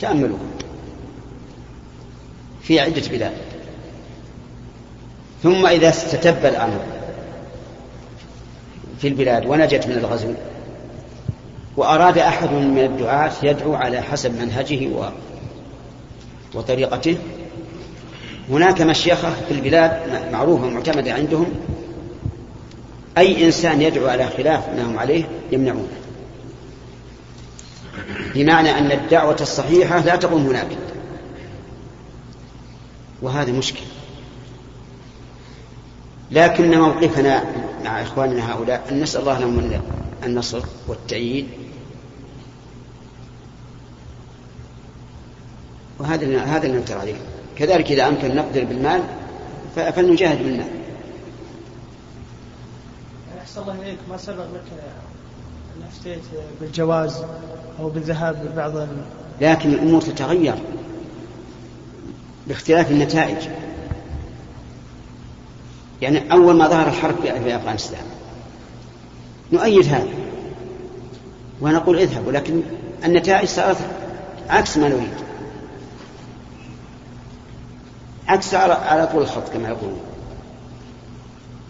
تأملوها. 0.00 0.40
في 2.62 2.80
عدة 2.80 3.02
بلاد. 3.10 3.32
ثم 5.42 5.66
إذا 5.66 5.88
استتب 5.88 6.46
الأمر 6.46 6.80
في 9.00 9.08
البلاد 9.08 9.46
ونجت 9.46 9.86
من 9.86 9.92
الغزو 9.92 10.32
وأراد 11.76 12.18
أحد 12.18 12.52
من 12.52 12.78
الدعاة 12.78 13.32
يدعو 13.42 13.74
على 13.74 14.00
حسب 14.00 14.40
منهجه 14.40 14.88
و... 14.88 15.08
وطريقته 16.54 17.16
هناك 18.50 18.82
مشيخة 18.82 19.30
في 19.48 19.54
البلاد 19.54 20.00
معروفة 20.32 20.66
معتمدة 20.66 21.12
عندهم 21.12 21.46
أي 23.18 23.46
إنسان 23.46 23.82
يدعو 23.82 24.08
على 24.08 24.26
خلاف 24.26 24.68
ما 24.68 24.82
هم 24.82 24.98
عليه 24.98 25.24
يمنعونه. 25.52 25.88
بمعنى 28.34 28.78
أن 28.78 28.92
الدعوة 28.92 29.36
الصحيحة 29.40 30.00
لا 30.00 30.16
تقوم 30.16 30.46
هناك. 30.46 30.68
وهذا 33.22 33.52
مشكل 33.52 33.84
لكن 36.30 36.78
موقفنا 36.78 37.44
مع 37.84 38.02
إخواننا 38.02 38.52
هؤلاء 38.52 38.86
أن 38.90 39.00
نسأل 39.00 39.20
الله 39.20 39.38
لهم 39.38 39.80
النصر 40.24 40.62
والتأييد. 40.88 41.46
وهذا 45.98 46.42
هذا 46.42 46.66
اللي 46.66 46.78
نمتر 46.78 46.98
عليه. 46.98 47.14
كذلك 47.56 47.92
إذا 47.92 48.08
أمكن 48.08 48.36
نقدر 48.36 48.64
بالمال 48.64 49.02
فلنجاهد 49.76 50.38
بالمال 50.38 50.68
أحسن 53.40 53.60
الله 53.62 53.82
إليك. 53.82 53.98
ما 54.10 54.16
سبق 54.16 54.44
لك 54.44 54.62
أن 55.76 55.82
أفتيت 55.88 56.22
بالجواز 56.60 57.24
أو 57.80 57.88
بالذهاب 57.88 58.44
لبعض. 58.44 58.88
لكن 59.40 59.72
الأمور 59.72 60.00
تتغير 60.00 60.54
باختلاف 62.46 62.90
النتائج. 62.90 63.48
يعني 66.02 66.32
أول 66.32 66.56
ما 66.56 66.68
ظهر 66.68 66.88
الحرب 66.88 67.14
في 67.20 67.56
أفغانستان. 67.56 68.04
نؤيد 69.52 69.86
هذا. 69.86 70.08
ونقول 71.60 71.98
اذهبوا 71.98 72.32
لكن 72.32 72.62
النتائج 73.04 73.48
صارت 73.48 73.78
عكس 74.48 74.76
ما 74.76 74.88
نريد. 74.88 75.14
عكس 78.28 78.54
على 78.54 79.08
طول 79.12 79.22
الخط 79.22 79.48
كما 79.48 79.68
يقولون. 79.68 80.00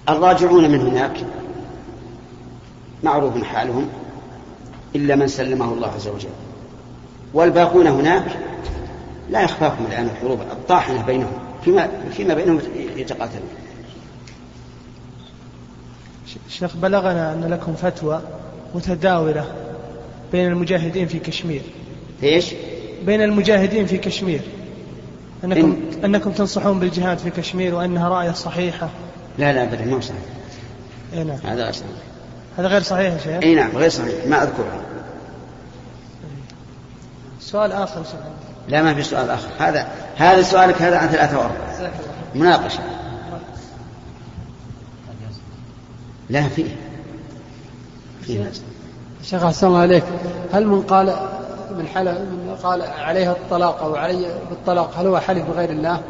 الراجعون 0.08 0.70
من 0.70 0.80
هناك 0.80 1.16
معروف 3.04 3.42
حالهم 3.42 3.88
إلا 4.96 5.16
من 5.16 5.28
سلمه 5.28 5.72
الله 5.72 5.88
عز 5.88 6.08
وجل. 6.08 6.28
والباقون 7.34 7.86
هناك 7.86 8.24
لا 9.30 9.42
يخفاكم 9.42 9.84
الآن 9.86 10.04
الحروب 10.04 10.40
الطاحنة 10.40 11.02
بينهم 11.02 11.32
فيما, 11.64 11.88
فيما 12.16 12.34
بينهم 12.34 12.60
يتقاتلون. 12.96 13.48
شيخ 16.48 16.76
بلغنا 16.76 17.32
أن 17.32 17.44
لكم 17.44 17.74
فتوى 17.74 18.22
متداولة 18.74 19.44
بين 20.32 20.46
المجاهدين 20.46 21.06
في 21.06 21.18
كشمير. 21.18 21.62
إيش؟ 22.22 22.54
بين 23.06 23.22
المجاهدين 23.22 23.86
في 23.86 23.98
كشمير. 23.98 24.40
أنكم, 25.44 25.76
إن... 25.98 26.04
أنكم 26.04 26.32
تنصحون 26.32 26.80
بالجهاد 26.80 27.18
في 27.18 27.30
كشمير 27.30 27.74
وأنها 27.74 28.08
رأية 28.08 28.32
صحيحة. 28.32 28.88
لا 29.38 29.52
لا 29.52 29.62
أبدا 29.62 29.84
مو 29.84 30.00
صحيح. 30.00 30.18
اي 31.14 31.24
نعم 31.24 31.38
هذا 31.44 31.72
صحيح 31.72 32.13
هذا 32.58 32.68
غير 32.68 32.82
صحيح 32.82 33.12
يا 33.12 33.18
شيخ؟ 33.18 33.42
إي 33.42 33.54
نعم 33.54 33.70
غير 33.76 33.90
صحيح 33.90 34.26
ما 34.26 34.42
أذكرها. 34.42 34.80
سؤال 37.40 37.72
آخر 37.72 38.04
شيخ. 38.04 38.20
لا 38.68 38.82
ما 38.82 38.94
في 38.94 39.02
سؤال 39.02 39.30
آخر. 39.30 39.48
هذا 39.58 39.88
هذا 40.16 40.42
سؤالك 40.42 40.82
هذا 40.82 40.98
عن 40.98 41.08
ثلاثة 41.08 41.38
وأربعة. 41.38 41.90
مناقشة. 42.34 42.80
لا 46.30 46.48
فيه 46.48 46.76
فيه 48.22 48.52
شيخ 49.22 49.42
أحسن 49.42 49.66
الله 49.66 49.78
عليك. 49.78 50.04
هل 50.52 50.66
من 50.66 50.82
قال 50.82 51.16
من 51.78 51.86
حلف 51.86 52.18
من 52.18 52.56
قال 52.62 52.82
عليها 52.82 53.32
الطلاق 53.32 53.82
أو 53.82 53.96
علي 53.96 54.34
بالطلاق 54.50 54.98
هل 54.98 55.06
هو 55.06 55.18
حلف 55.18 55.50
بغير 55.50 55.70
الله 55.70 56.00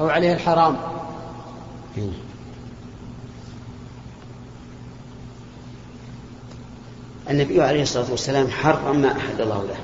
أو 0.00 0.08
عليه 0.08 0.32
الحرام؟ 0.32 0.76
النبي 7.30 7.62
عليه 7.62 7.82
الصلاة 7.82 8.10
والسلام 8.10 8.48
حرم 8.48 8.96
ما 8.96 9.12
أحل 9.12 9.40
الله 9.40 9.64
له. 9.64 9.76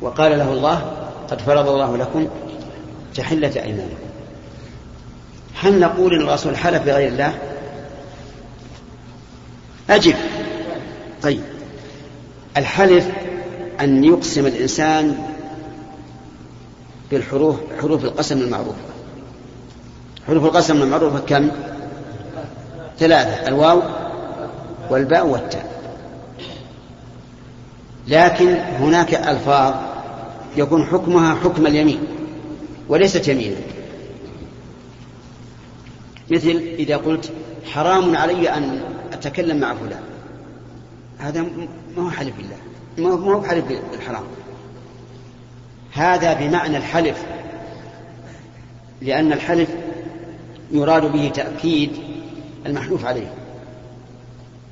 وقال 0.00 0.38
له 0.38 0.52
الله 0.52 0.92
قد 1.30 1.40
فرض 1.40 1.68
الله 1.68 1.96
لكم 1.96 2.28
تحلة 3.14 3.62
أيمانكم. 3.62 4.06
هل 5.60 5.80
نقول 5.80 6.14
إن 6.14 6.28
الرسول 6.28 6.56
حلف 6.56 6.82
بغير 6.82 7.08
الله؟ 7.08 7.38
أجب. 9.90 10.14
طيب. 11.22 11.40
الحلف 12.56 13.08
أن 13.80 14.04
يقسم 14.04 14.46
الإنسان 14.46 15.18
بالحروف 17.10 17.56
حروف 17.80 18.04
القسم 18.04 18.40
المعروفة. 18.40 18.78
حروف 20.26 20.44
القسم 20.44 20.82
المعروفة 20.82 21.18
كم؟ 21.18 21.50
ثلاثة. 22.98 23.48
الواو 23.48 23.82
والباء 24.90 25.26
والتاء. 25.26 25.76
لكن 28.08 28.54
هناك 28.54 29.14
ألفاظ 29.14 29.74
يكون 30.56 30.86
حكمها 30.86 31.34
حكم 31.34 31.66
اليمين 31.66 32.00
وليست 32.88 33.28
يمينا. 33.28 33.56
مثل 36.30 36.62
إذا 36.78 36.96
قلت 36.96 37.32
حرام 37.64 38.16
علي 38.16 38.50
أن 38.50 38.80
أتكلم 39.12 39.60
مع 39.60 39.74
فلان. 39.74 40.02
هذا 41.18 41.42
ما 41.96 42.02
هو 42.02 42.10
حلف 42.10 42.32
بالله. 42.36 42.56
ما 42.98 43.24
هو 43.24 43.42
حلف 43.42 43.64
بالحرام. 43.92 44.24
هذا 45.92 46.34
بمعنى 46.34 46.76
الحلف. 46.76 47.24
لأن 49.02 49.32
الحلف 49.32 49.68
يراد 50.70 51.12
به 51.12 51.28
تأكيد 51.34 51.90
المحلوف 52.66 53.04
عليه. 53.04 53.32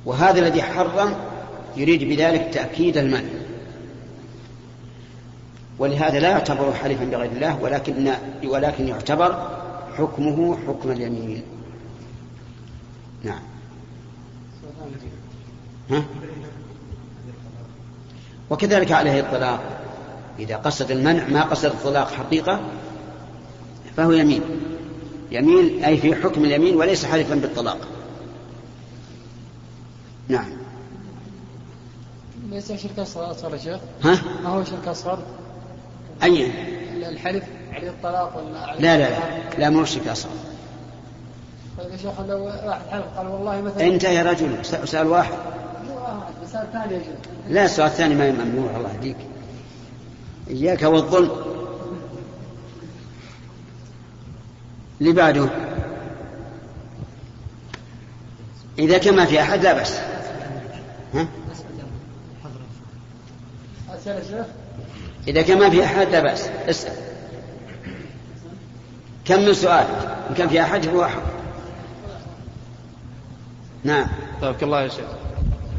وهذا 0.05 0.39
الذي 0.39 0.61
حرم 0.61 1.15
يريد 1.77 2.03
بذلك 2.03 2.49
تأكيد 2.53 2.97
المنع 2.97 3.29
ولهذا 5.79 6.19
لا 6.19 6.29
يعتبر 6.29 6.73
حلفا 6.73 7.05
بغير 7.05 7.31
الله 7.31 7.61
ولكن 7.61 8.11
ولكن 8.43 8.87
يعتبر 8.87 9.49
حكمه 9.97 10.57
حكم 10.67 10.91
اليمين. 10.91 11.43
نعم. 13.23 13.39
ها؟ 15.89 16.03
وكذلك 18.49 18.91
عليه 18.91 19.19
الطلاق. 19.19 19.59
إذا 20.39 20.55
قصد 20.55 20.91
المنع 20.91 21.27
ما 21.27 21.41
قصد 21.41 21.65
الطلاق 21.65 22.11
حقيقة 22.11 22.61
فهو 23.97 24.11
يمين. 24.11 24.41
يمين 25.31 25.83
أي 25.83 25.97
في 25.97 26.15
حكم 26.15 26.45
اليمين 26.45 26.75
وليس 26.75 27.05
حلفا 27.05 27.35
بالطلاق. 27.35 27.94
نعم. 30.27 30.49
ليس 32.49 32.71
شرك 32.71 32.99
أصغر 32.99 33.53
يا 33.53 33.57
شيخ؟ 33.57 33.79
ها؟ 34.03 34.21
ما 34.43 34.49
هو 34.49 34.63
شرك 34.63 34.87
أصغر؟ 34.87 35.19
أي؟ 36.23 36.51
الحلف 37.09 37.43
عليه 37.71 37.89
الطلاق 37.89 38.37
ولا 38.37 38.81
لا 38.81 38.97
لا 38.97 39.09
لا. 39.09 39.19
لا 39.59 39.69
مو 39.69 39.85
شرك 39.85 40.07
أصغر. 40.07 40.31
طيب 41.77 41.91
يا 41.91 41.97
شيخ 41.97 42.21
لو 42.21 42.45
واحد 42.45 42.81
حلف 42.91 43.05
قال 43.17 43.27
والله 43.27 43.61
مثلا 43.61 43.87
انت 43.87 44.03
يا 44.03 44.23
رجل 44.23 44.65
سؤال 44.65 45.07
واحد. 45.07 45.33
سؤال 46.51 46.67
ثاني 46.73 46.93
يا 46.93 46.99
شيخ. 46.99 47.15
لا 47.49 47.65
السؤال 47.65 47.87
الثاني 47.87 48.15
ما 48.15 48.31
ممنوع 48.31 48.77
الله 48.77 48.93
يهديك. 48.93 49.17
إياك 50.49 50.83
والظلم. 50.83 51.31
اللي 55.01 55.13
بعده. 55.13 55.49
إذا 58.79 58.97
كان 58.97 59.15
ما 59.15 59.25
في 59.25 59.41
أحد 59.41 59.63
لا 59.63 59.73
بأس. 59.73 59.99
ها؟ 61.15 61.27
أسأل 63.95 64.15
يا 64.15 64.21
شيخ 64.23 64.45
إذا 65.27 65.41
كان 65.41 65.59
ما 65.59 65.69
في 65.69 65.85
أحد 65.85 66.07
لا 66.07 66.19
بأس. 66.19 66.49
اسأل. 66.69 66.93
كم 69.25 69.39
من 69.39 69.53
سؤال؟ 69.53 69.85
إن 70.29 70.35
كان 70.35 70.49
في 70.49 70.61
أحد 70.61 70.87
هو 70.87 71.03
أحد. 71.03 71.21
نعم. 73.83 74.07
بارك 74.41 74.63
الله 74.63 74.81
يا 74.81 74.87
شيخ. 74.87 75.05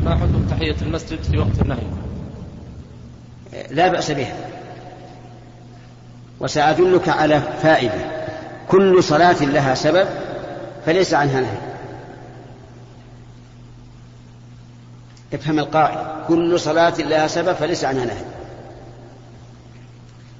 ما 0.05 0.16
حكم 0.16 0.46
تحية 0.51 0.77
المسجد 0.83 1.22
في 1.22 1.38
وقت 1.38 1.62
النهي؟ 1.62 1.87
لا 3.70 3.88
بأس 3.88 4.11
بها 4.11 4.37
وسأدلك 6.40 7.09
على 7.09 7.40
فائدة. 7.62 8.27
كل 8.68 9.03
صلاة 9.03 9.44
لها 9.44 9.75
سبب 9.75 10.09
فليس 10.87 11.14
عنها 11.14 11.40
نهي. 11.40 11.65
افهم 15.35 15.59
القاعدة. 15.59 16.27
كل 16.29 16.61
صلاة 16.61 16.95
لها 16.99 17.27
سبب 17.27 17.53
فليس 17.53 17.85
عنها 17.85 18.05
نهي. 18.05 18.25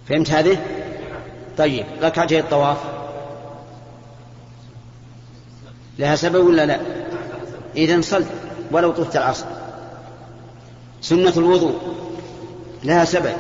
فهمت 0.09 0.31
هذه؟ 0.31 0.59
طيب 1.59 1.87
ركعتي 2.03 2.41
الطواف. 2.41 2.79
لها 5.99 6.17
سبب 6.17 6.47
ولا 6.47 6.67
لا؟ 6.67 6.81
إذا 7.77 8.01
صل 8.01 8.25
ولو 8.71 8.93
طفت 8.93 9.17
العصر. 9.17 9.47
سنة 11.01 11.33
الوضوء 11.37 11.79
لها 12.85 13.05
سبب. 13.05 13.35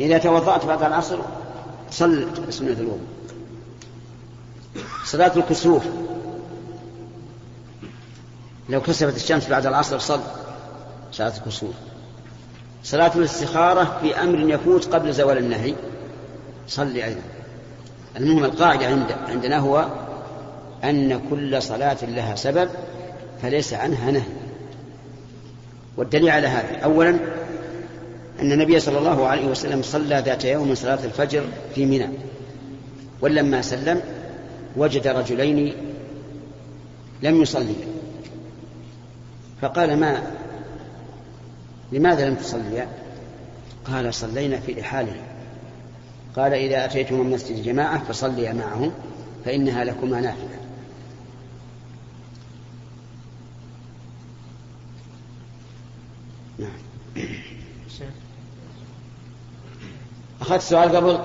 إذا 0.00 0.18
توضأت 0.18 0.64
بعد 0.64 0.82
العصر 0.82 1.18
صل 1.90 2.28
سنة 2.50 2.72
الوضوء. 2.72 3.06
صلاة 5.04 5.32
الكسوف. 5.36 5.82
لو 8.68 8.80
كسفت 8.80 9.16
الشمس 9.16 9.48
بعد 9.48 9.66
العصر 9.66 9.98
صل 9.98 10.20
صلاة 11.14 11.32
الكسوف 11.36 11.74
صلاة 12.84 13.12
الاستخارة 13.16 13.98
في 14.02 14.22
أمر 14.22 14.50
يفوت 14.50 14.94
قبل 14.94 15.12
زوال 15.12 15.38
النهي. 15.38 15.74
صلي 16.68 17.04
أيضا. 17.04 17.20
المهم 18.16 18.44
القاعدة 18.44 18.86
عند 18.86 19.12
عندنا 19.28 19.58
هو 19.58 19.88
أن 20.84 21.20
كل 21.30 21.62
صلاة 21.62 21.96
لها 22.04 22.34
سبب 22.34 22.68
فليس 23.42 23.74
عنها 23.74 24.10
نهي. 24.10 24.22
والدليل 25.96 26.30
على 26.30 26.46
هذا 26.46 26.78
أولا 26.84 27.10
أن 28.40 28.52
النبي 28.52 28.80
صلى 28.80 28.98
الله 28.98 29.26
عليه 29.26 29.46
وسلم 29.46 29.82
صلى 29.82 30.22
ذات 30.26 30.44
يوم 30.44 30.74
صلاة 30.74 31.04
الفجر 31.04 31.44
في 31.74 31.86
منى. 31.86 32.08
ولما 33.20 33.62
سلم 33.62 34.00
وجد 34.76 35.06
رجلين 35.06 35.74
لم 37.22 37.42
يصليا. 37.42 37.86
فقال 39.62 40.00
ما 40.00 40.22
لماذا 41.94 42.28
لم 42.28 42.34
تصليا 42.34 42.88
قال 43.84 44.14
صلينا 44.14 44.60
في 44.60 44.72
رحالنا 44.72 45.22
قال 46.36 46.52
إذا 46.52 46.84
أتيتم 46.84 47.20
من 47.20 47.30
مسجد 47.30 47.56
الجماعة 47.56 48.04
فصليا 48.04 48.52
معهم 48.52 48.92
فإنها 49.44 49.84
لكما 49.84 50.20
نافلة. 50.20 50.58
نعم. 56.58 56.70
أخذت 60.40 60.62
سؤال 60.62 60.96
قبل؟ 60.96 61.18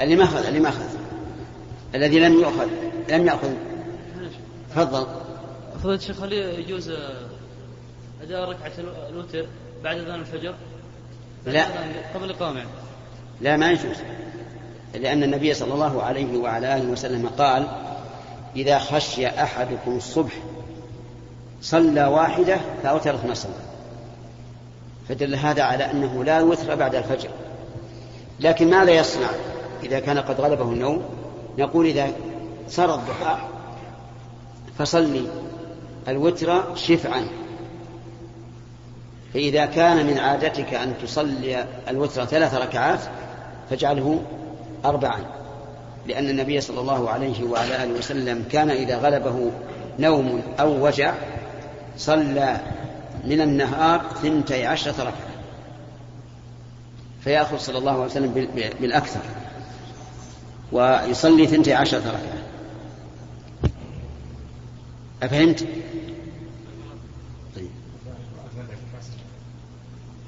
اللي 0.00 0.16
ما 0.16 0.24
أخذ 0.24 0.46
اللي 0.46 0.60
ما 0.60 0.68
أخذ. 0.68 0.96
الذي 1.94 2.18
لم 2.18 2.32
يؤخذ 2.32 2.68
لم 3.10 3.26
يأخذ. 3.26 3.52
تفضل. 4.70 5.06
فضيلة 5.82 5.94
الشيخ 5.94 6.22
هل 6.22 6.32
يجوز 6.32 6.92
أداء 8.30 8.48
ركعة 8.48 8.72
الوتر 9.10 9.46
بعد 9.84 9.98
أذان 9.98 10.20
الفجر؟ 10.20 10.54
لا. 11.46 11.64
قبل 12.14 12.24
الإقامة 12.24 12.58
يعني. 12.58 12.70
لا 13.40 13.56
ما 13.56 13.70
يجوز. 13.70 13.96
لأن 14.94 15.22
النبي 15.22 15.54
صلى 15.54 15.74
الله 15.74 16.02
عليه 16.02 16.38
وعلى 16.38 16.76
آله 16.76 16.90
وسلم 16.90 17.28
قال 17.28 17.66
إذا 18.56 18.78
خشي 18.78 19.26
أحدكم 19.26 19.96
الصبح 19.96 20.32
صلى 21.62 22.04
واحدة 22.04 22.60
فأوتر 22.82 23.14
اثنا 23.14 23.34
صلاة 23.34 23.54
فدل 25.08 25.34
هذا 25.34 25.62
على 25.62 25.90
أنه 25.90 26.24
لا 26.24 26.38
يوتر 26.38 26.74
بعد 26.74 26.94
الفجر. 26.94 27.30
لكن 28.40 28.70
ماذا 28.70 28.92
يصنع 28.92 29.28
إذا 29.82 30.00
كان 30.00 30.18
قد 30.18 30.40
غلبه 30.40 30.64
النوم؟ 30.64 31.02
نقول 31.58 31.86
إذا 31.86 32.12
صار 32.68 32.94
الضحى 32.94 33.38
فصلي 34.78 35.26
الوتر 36.08 36.76
شفعا. 36.76 37.26
فإذا 39.34 39.66
كان 39.66 40.06
من 40.06 40.18
عادتك 40.18 40.74
أن 40.74 40.94
تصلي 41.02 41.66
الوتر 41.88 42.24
ثلاث 42.24 42.54
ركعات 42.54 43.00
فاجعله 43.70 44.22
أربعا. 44.84 45.20
لأن 46.06 46.28
النبي 46.28 46.60
صلى 46.60 46.80
الله 46.80 47.10
عليه 47.10 47.44
وعلى 47.44 47.82
آله 47.84 47.98
وسلم 47.98 48.44
كان 48.52 48.70
إذا 48.70 48.98
غلبه 48.98 49.50
نوم 49.98 50.42
أو 50.60 50.86
وجع 50.86 51.14
صلى 51.96 52.60
من 53.24 53.40
النهار 53.40 54.02
ثنتي 54.22 54.66
عشرة 54.66 55.00
ركعة. 55.00 55.30
فيأخذ 57.24 57.58
صلى 57.58 57.78
الله 57.78 57.92
عليه 57.92 58.04
وسلم 58.04 58.48
بالأكثر. 58.80 59.20
ويصلي 60.72 61.46
ثنتي 61.46 61.74
عشرة 61.74 61.98
ركعة. 61.98 62.42
أفهمت؟ 65.22 65.66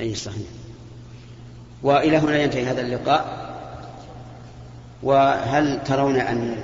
أي 0.03 0.15
صحيح. 0.15 0.47
وإلى 1.83 2.17
هنا 2.17 2.43
ينتهي 2.43 2.67
هذا 2.67 2.81
اللقاء. 2.81 3.53
وهل 5.03 5.85
ترون 5.85 6.17
أن 6.17 6.57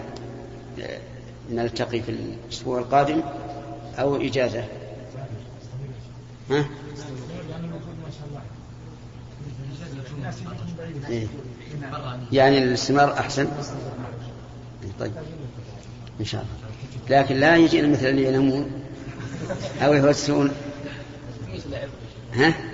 نلتقي 1.51 2.01
في 2.03 2.11
الأسبوع 2.11 2.79
القادم 2.79 3.21
أو 3.99 4.17
إجازة؟ 4.17 4.65
ها؟ 6.51 6.65
إيه. 11.09 11.27
يعني 12.33 12.59
الاستمرار 12.59 13.13
أحسن؟ 13.13 13.49
طيب. 15.01 15.13
إن 16.21 16.25
شاء 16.25 16.43
الله. 16.43 17.21
لكن 17.21 17.37
لا 17.37 17.57
يجينا 17.57 17.89
مثل 17.89 18.19
ينامون 18.19 18.71
أو 19.83 19.93
يوسعون 19.95 20.51
ها؟ 22.35 22.68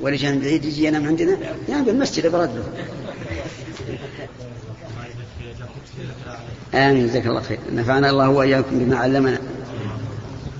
واللي 0.00 0.18
كان 0.18 0.40
بعيد 0.40 0.64
يجي 0.64 0.84
ينام 0.84 1.06
عندنا 1.06 1.38
ينام 1.68 1.84
بالمسجد 1.84 2.26
برد 2.26 2.54
له 2.54 2.64
آمين 6.74 7.06
جزاك 7.06 7.26
الله 7.26 7.40
خير. 7.40 7.58
نفعنا 7.72 8.10
الله 8.10 8.28
وإياكم 8.28 8.78
بما 8.78 8.96
علمنا. 8.96 9.38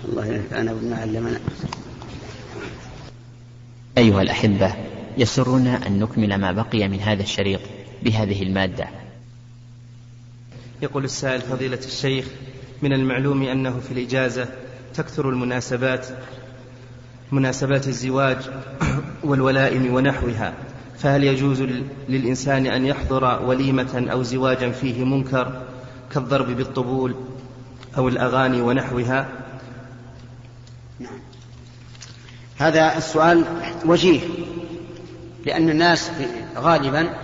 الله 0.09 0.26
ينفعنا 0.26 0.72
بما 0.72 0.96
علمنا. 0.96 1.40
أيها 3.98 4.22
الأحبة 4.22 4.74
يسرنا 5.18 5.87
أن 5.87 5.98
نكمل 5.98 6.35
ما 6.35 6.53
بقي 6.53 6.88
من 6.88 7.00
هذا 7.00 7.22
الشريط 7.22 7.61
بهذه 8.03 8.42
المادة. 8.42 8.88
يقول 10.83 11.05
السائل 11.05 11.40
فضيلة 11.40 11.81
الشيخ 11.87 12.26
من 12.83 12.92
المعلوم 12.92 13.42
أنه 13.42 13.81
في 13.81 13.92
الإجازة 13.92 14.48
تكثر 14.94 15.29
المناسبات 15.29 16.07
مناسبات 17.32 17.88
الزواج 17.88 18.50
والولائم 19.24 19.94
ونحوها 19.94 20.54
فهل 20.98 21.24
يجوز 21.24 21.62
للإنسان 22.08 22.66
أن 22.66 22.86
يحضر 22.86 23.42
وليمة 23.42 24.06
أو 24.12 24.22
زواجا 24.22 24.70
فيه 24.70 25.04
منكر 25.04 25.62
كالضرب 26.14 26.46
بالطبول 26.46 27.14
أو 27.98 28.08
الأغاني 28.08 28.60
ونحوها؟ 28.60 29.28
نعم. 30.98 31.18
هذا 32.58 32.96
السؤال 32.96 33.44
وجيه 33.84 34.20
لأن 35.46 35.70
الناس 35.70 36.10
غالبا 36.56 37.14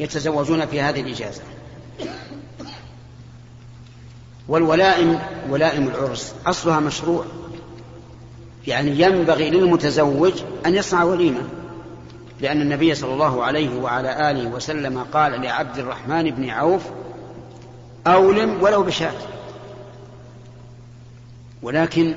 يتزوجون 0.00 0.66
في 0.66 0.80
هذه 0.80 1.00
الإجازة. 1.00 1.42
والولائم 4.48 5.18
ولائم 5.50 5.88
العرس 5.88 6.34
أصلها 6.46 6.80
مشروع. 6.80 7.24
يعني 8.66 9.00
ينبغي 9.00 9.50
للمتزوج 9.50 10.32
أن 10.66 10.74
يصنع 10.74 11.02
وليمة. 11.02 11.42
لأن 12.40 12.60
النبي 12.60 12.94
صلى 12.94 13.12
الله 13.12 13.44
عليه 13.44 13.80
وعلى 13.80 14.30
آله 14.30 14.48
وسلم 14.48 15.06
قال 15.12 15.40
لعبد 15.40 15.78
الرحمن 15.78 16.30
بن 16.30 16.50
عوف 16.50 16.82
أولم 18.06 18.62
ولو 18.62 18.82
بشاة. 18.82 19.14
ولكن 21.62 22.14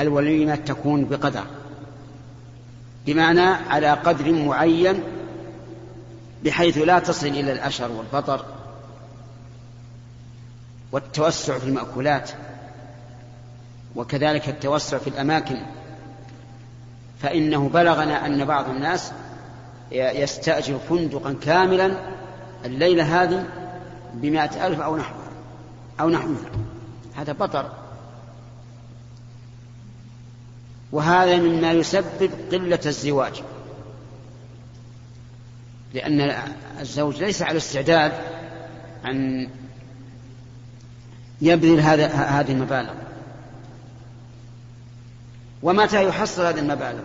الوليمة 0.00 0.54
تكون 0.54 1.04
بقدر. 1.04 1.44
بمعنى 3.06 3.40
على 3.40 3.90
قدر 3.90 4.32
معين 4.32 5.02
بحيث 6.44 6.78
لا 6.78 6.98
تصل 6.98 7.26
إلى 7.26 7.52
الأشر 7.52 7.90
والبطر 7.92 8.44
والتوسع 10.92 11.58
في 11.58 11.66
المأكولات. 11.66 12.30
وكذلك 13.96 14.48
التوسع 14.48 14.98
في 14.98 15.10
الأماكن. 15.10 15.56
فإنه 17.22 17.68
بلغنا 17.68 18.26
أن 18.26 18.44
بعض 18.44 18.68
الناس 18.68 19.12
يستأجر 19.92 20.78
فندقا 20.78 21.32
كاملا 21.42 21.96
الليلة 22.64 23.22
هذه 23.22 23.46
بمائة 24.14 24.66
ألف 24.66 24.80
أو 24.80 24.96
نحو 24.96 25.14
أو 26.00 26.08
نحوها 26.08 26.50
هذا 27.14 27.32
بطر. 27.32 27.72
وهذا 30.92 31.36
مما 31.36 31.72
يسبب 31.72 32.30
قلة 32.52 32.80
الزواج. 32.86 33.42
لأن 35.94 36.34
الزوج 36.80 37.22
ليس 37.22 37.42
على 37.42 37.56
استعداد 37.56 38.12
أن 39.04 39.48
يبذل 41.40 41.80
هذا 41.80 42.06
هذه 42.06 42.52
المبالغ. 42.52 43.03
ومتى 45.64 46.08
يحصل 46.08 46.46
هذه 46.46 46.58
المبالغ؟ 46.58 47.02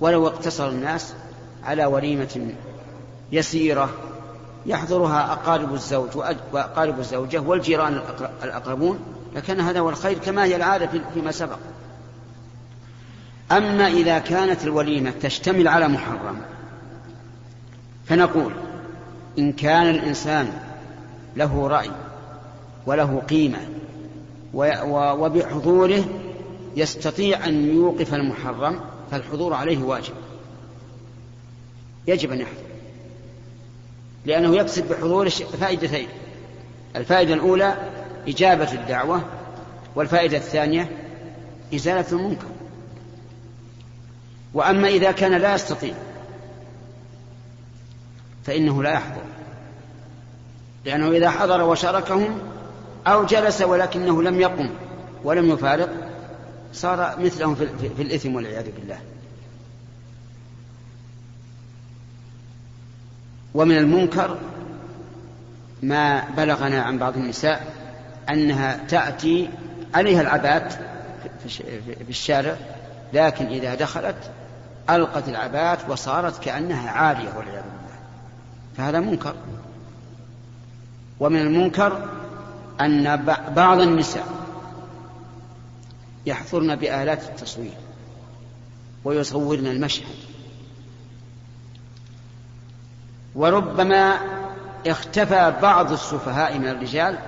ولو 0.00 0.26
اقتصر 0.26 0.68
الناس 0.68 1.14
على 1.64 1.84
وليمة 1.84 2.52
يسيرة 3.32 3.90
يحضرها 4.66 5.32
أقارب 5.32 5.74
الزوج 5.74 6.16
وأقارب 6.52 6.98
الزوجة 6.98 7.38
والجيران 7.38 8.00
الأقربون 8.42 8.98
لكان 9.36 9.60
هذا 9.60 9.80
هو 9.80 9.90
الخير 9.90 10.18
كما 10.18 10.44
هي 10.44 10.56
العادة 10.56 10.88
فيما 11.14 11.32
سبق. 11.32 11.58
أما 13.52 13.88
إذا 13.88 14.18
كانت 14.18 14.64
الوليمة 14.64 15.12
تشتمل 15.22 15.68
على 15.68 15.88
محرم 15.88 16.40
فنقول 18.06 18.52
إن 19.38 19.52
كان 19.52 19.86
الإنسان 19.86 20.52
له 21.36 21.68
رأي 21.68 21.90
وله 22.86 23.22
قيمة 23.28 23.58
وبحضوره 24.94 26.04
يستطيع 26.76 27.46
أن 27.46 27.74
يوقف 27.76 28.14
المحرم 28.14 28.80
فالحضور 29.10 29.54
عليه 29.54 29.78
واجب. 29.78 30.14
يجب 32.06 32.32
أن 32.32 32.40
يحضر. 32.40 32.62
لأنه 34.26 34.56
يقصد 34.56 34.88
بحضوره 34.88 35.28
فائدتين. 35.28 36.08
الفائدة 36.96 37.34
الأولى 37.34 37.74
إجابة 38.28 38.72
الدعوة 38.72 39.22
والفائدة 39.94 40.36
الثانية 40.36 40.90
إزالة 41.74 42.06
المنكر. 42.12 42.46
وأما 44.54 44.88
إذا 44.88 45.12
كان 45.12 45.32
لا 45.32 45.54
يستطيع 45.54 45.94
فإنه 48.44 48.82
لا 48.82 48.92
يحضر. 48.92 49.22
لأنه 50.84 51.10
إذا 51.10 51.30
حضر 51.30 51.62
وشاركهم 51.62 52.38
أو 53.06 53.24
جلس 53.24 53.62
ولكنه 53.62 54.22
لم 54.22 54.40
يقم 54.40 54.70
ولم 55.24 55.50
يفارق 55.50 56.01
صار 56.72 57.20
مثلهم 57.20 57.54
في, 57.54 57.68
في 57.96 58.02
الإثم 58.02 58.34
والعياذ 58.34 58.70
بالله. 58.70 58.98
ومن 63.54 63.76
المنكر 63.76 64.38
ما 65.82 66.24
بلغنا 66.36 66.82
عن 66.82 66.98
بعض 66.98 67.16
النساء 67.16 67.74
أنها 68.30 68.86
تأتي 68.88 69.50
عليها 69.94 70.20
العبات 70.20 70.74
في 71.48 72.10
الشارع 72.10 72.56
لكن 73.12 73.46
إذا 73.46 73.74
دخلت 73.74 74.30
ألقت 74.90 75.28
العبات 75.28 75.78
وصارت 75.88 76.44
كأنها 76.44 76.90
عارية 76.90 77.28
والعياذ 77.36 77.62
بالله. 77.62 77.98
فهذا 78.76 79.00
منكر. 79.00 79.34
ومن 81.20 81.40
المنكر 81.40 82.08
أن 82.80 83.24
بعض 83.56 83.80
النساء 83.80 84.41
يحضرن 86.26 86.76
بآلات 86.76 87.22
التصوير 87.22 87.74
ويصورن 89.04 89.66
المشهد. 89.66 90.16
وربما 93.34 94.20
اختفى 94.86 95.54
بعض 95.62 95.92
السفهاء 95.92 96.58
من 96.58 96.68
الرجال 96.68 97.18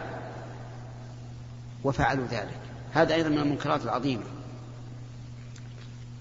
وفعلوا 1.84 2.26
ذلك. 2.26 2.60
هذا 2.92 3.14
أيضا 3.14 3.28
من 3.28 3.38
المنكرات 3.38 3.82
العظيمة. 3.82 4.24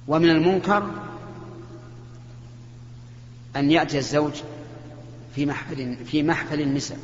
ومن 0.08 0.30
المنكر 0.30 0.92
أن 3.56 3.72
يأتي 3.72 3.98
الزوج 3.98 4.34
في 5.36 5.46
محفل 5.46 6.06
في 6.06 6.24
محفل 6.24 6.62
النساء 6.62 7.00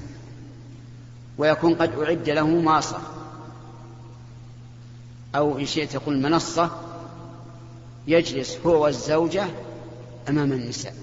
ويكون 1.38 1.76
قد 1.76 2.00
أعد 2.00 2.30
له 2.30 2.48
ماصة. 2.48 3.19
أو 5.36 5.60
إن 5.60 5.66
شئت 5.66 5.92
تقول 5.92 6.22
منصة 6.22 6.72
يجلس 8.08 8.58
هو 8.66 8.84
والزوجة 8.84 9.48
أمام 10.30 10.52
النساء. 10.52 10.96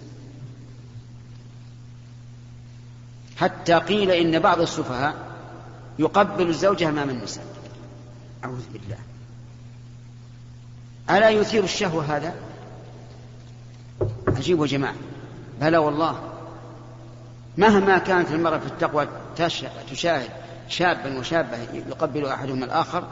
حتى 3.37 3.75
قيل 3.75 4.11
إن 4.11 4.39
بعض 4.39 4.61
السفهاء 4.61 5.15
يقبل 5.99 6.49
الزوجة 6.49 6.89
أمام 6.89 7.11
النساء. 7.11 7.45
أعوذ 8.45 8.65
بالله. 8.73 8.99
ألا 11.11 11.31
يثير 11.31 11.65
الشهوة 11.65 12.17
هذا؟ 12.17 12.35
عجيب 14.29 14.65
جماعة. 14.65 14.95
بلى 15.61 15.79
والله. 15.79 16.33
مهما 17.59 17.99
كانت 17.99 18.31
المرأة 18.31 18.59
في 18.59 18.67
التقوى 18.67 19.09
تشاهد 19.91 20.31
شابا 20.69 21.19
وشابة 21.19 21.57
يقبل 21.73 22.27
أحدهما 22.27 22.65
الآخر 22.65 23.05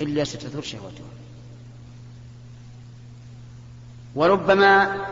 إلا 0.00 0.24
ستثور 0.24 0.62
شهوته 0.62 1.04
وربما 4.14 5.06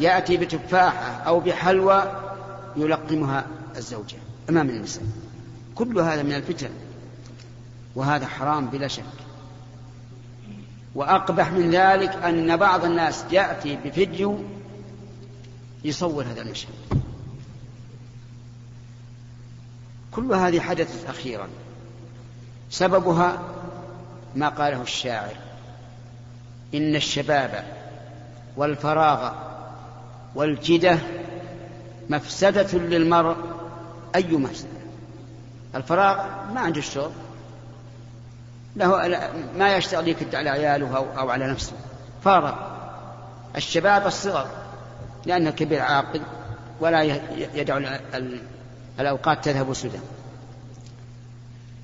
يأتي 0.00 0.36
بتفاحة 0.36 1.10
أو 1.12 1.40
بحلوى 1.40 2.12
يلقمها 2.76 3.46
الزوجة 3.76 4.16
أمام 4.48 4.70
النساء 4.70 5.04
كل 5.74 5.98
هذا 5.98 6.22
من 6.22 6.32
الفتن 6.32 6.70
وهذا 7.94 8.26
حرام 8.26 8.66
بلا 8.66 8.88
شك. 8.88 9.04
وأقبح 10.94 11.52
من 11.52 11.70
ذلك 11.70 12.10
أن 12.10 12.56
بعض 12.56 12.84
الناس 12.84 13.24
يأتي 13.32 13.78
بفيديو 13.84 14.38
يصور 15.84 16.24
هذا 16.24 16.42
المشهد 16.42 16.74
كل 20.12 20.32
هذه 20.32 20.60
حدثت 20.60 21.08
أخيرا. 21.08 21.48
سببها 22.70 23.42
ما 24.34 24.48
قاله 24.48 24.82
الشاعر. 24.82 25.36
إن 26.74 26.96
الشباب 26.96 27.64
والفراغ 28.56 29.32
والجدة 30.34 30.98
مفسدة 32.10 32.78
للمرء 32.78 33.36
أي 34.14 34.36
مفسدة؟ 34.36 34.68
الفراغ 35.74 36.16
ما 36.52 36.60
عنده 36.60 36.78
الشغل 36.78 37.12
له 38.76 39.08
ما 39.56 39.76
يشتغل 39.76 40.08
يكد 40.08 40.34
على 40.34 40.50
عياله 40.50 41.06
أو 41.18 41.30
على 41.30 41.46
نفسه. 41.46 41.72
فارغ. 42.24 42.54
الشباب 43.56 44.06
الصغر 44.06 44.46
لأنه 45.26 45.50
كبير 45.50 45.80
عاقل 45.80 46.20
ولا 46.80 47.02
يدع 47.54 47.98
الأوقات 49.00 49.44
تذهب 49.44 49.72
سدى. 49.72 49.98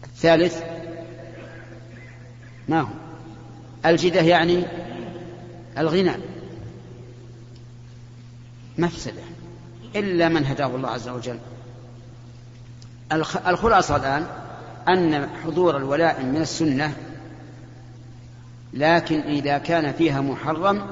الثالث 0.05 0.63
ما 2.69 2.81
هو؟ 2.81 2.89
الجدة 3.87 4.21
يعني 4.21 4.65
الغنى. 5.79 6.13
مفسدة. 8.79 9.23
إلا 9.97 10.29
من 10.29 10.47
هداه 10.47 10.67
الله 10.67 10.89
عز 10.89 11.09
وجل. 11.09 11.39
الخلاصة 13.47 13.97
الآن 13.97 14.27
أن 14.89 15.29
حضور 15.45 15.77
الولاء 15.77 16.23
من 16.23 16.37
السنة 16.37 16.97
لكن 18.75 19.21
إذا 19.21 19.59
كان 19.59 19.93
فيها 19.93 20.21
محرم 20.21 20.87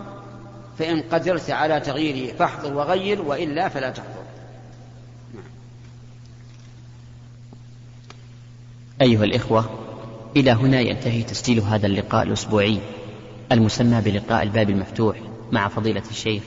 فإن 0.78 1.00
قدرت 1.00 1.50
على 1.50 1.80
تغييره 1.80 2.36
فاحضر 2.36 2.74
وغير 2.74 3.22
وإلا 3.22 3.68
فلا 3.68 3.90
تحضر. 3.90 4.22
أيها 9.00 9.24
الإخوة 9.24 9.86
إلى 10.36 10.50
هنا 10.50 10.80
ينتهي 10.80 11.22
تسجيل 11.22 11.60
هذا 11.60 11.86
اللقاء 11.86 12.22
الأسبوعي 12.22 12.78
المسمى 13.52 14.00
بلقاء 14.00 14.42
الباب 14.42 14.70
المفتوح 14.70 15.16
مع 15.52 15.68
فضيلة 15.68 16.02
الشيخ 16.10 16.42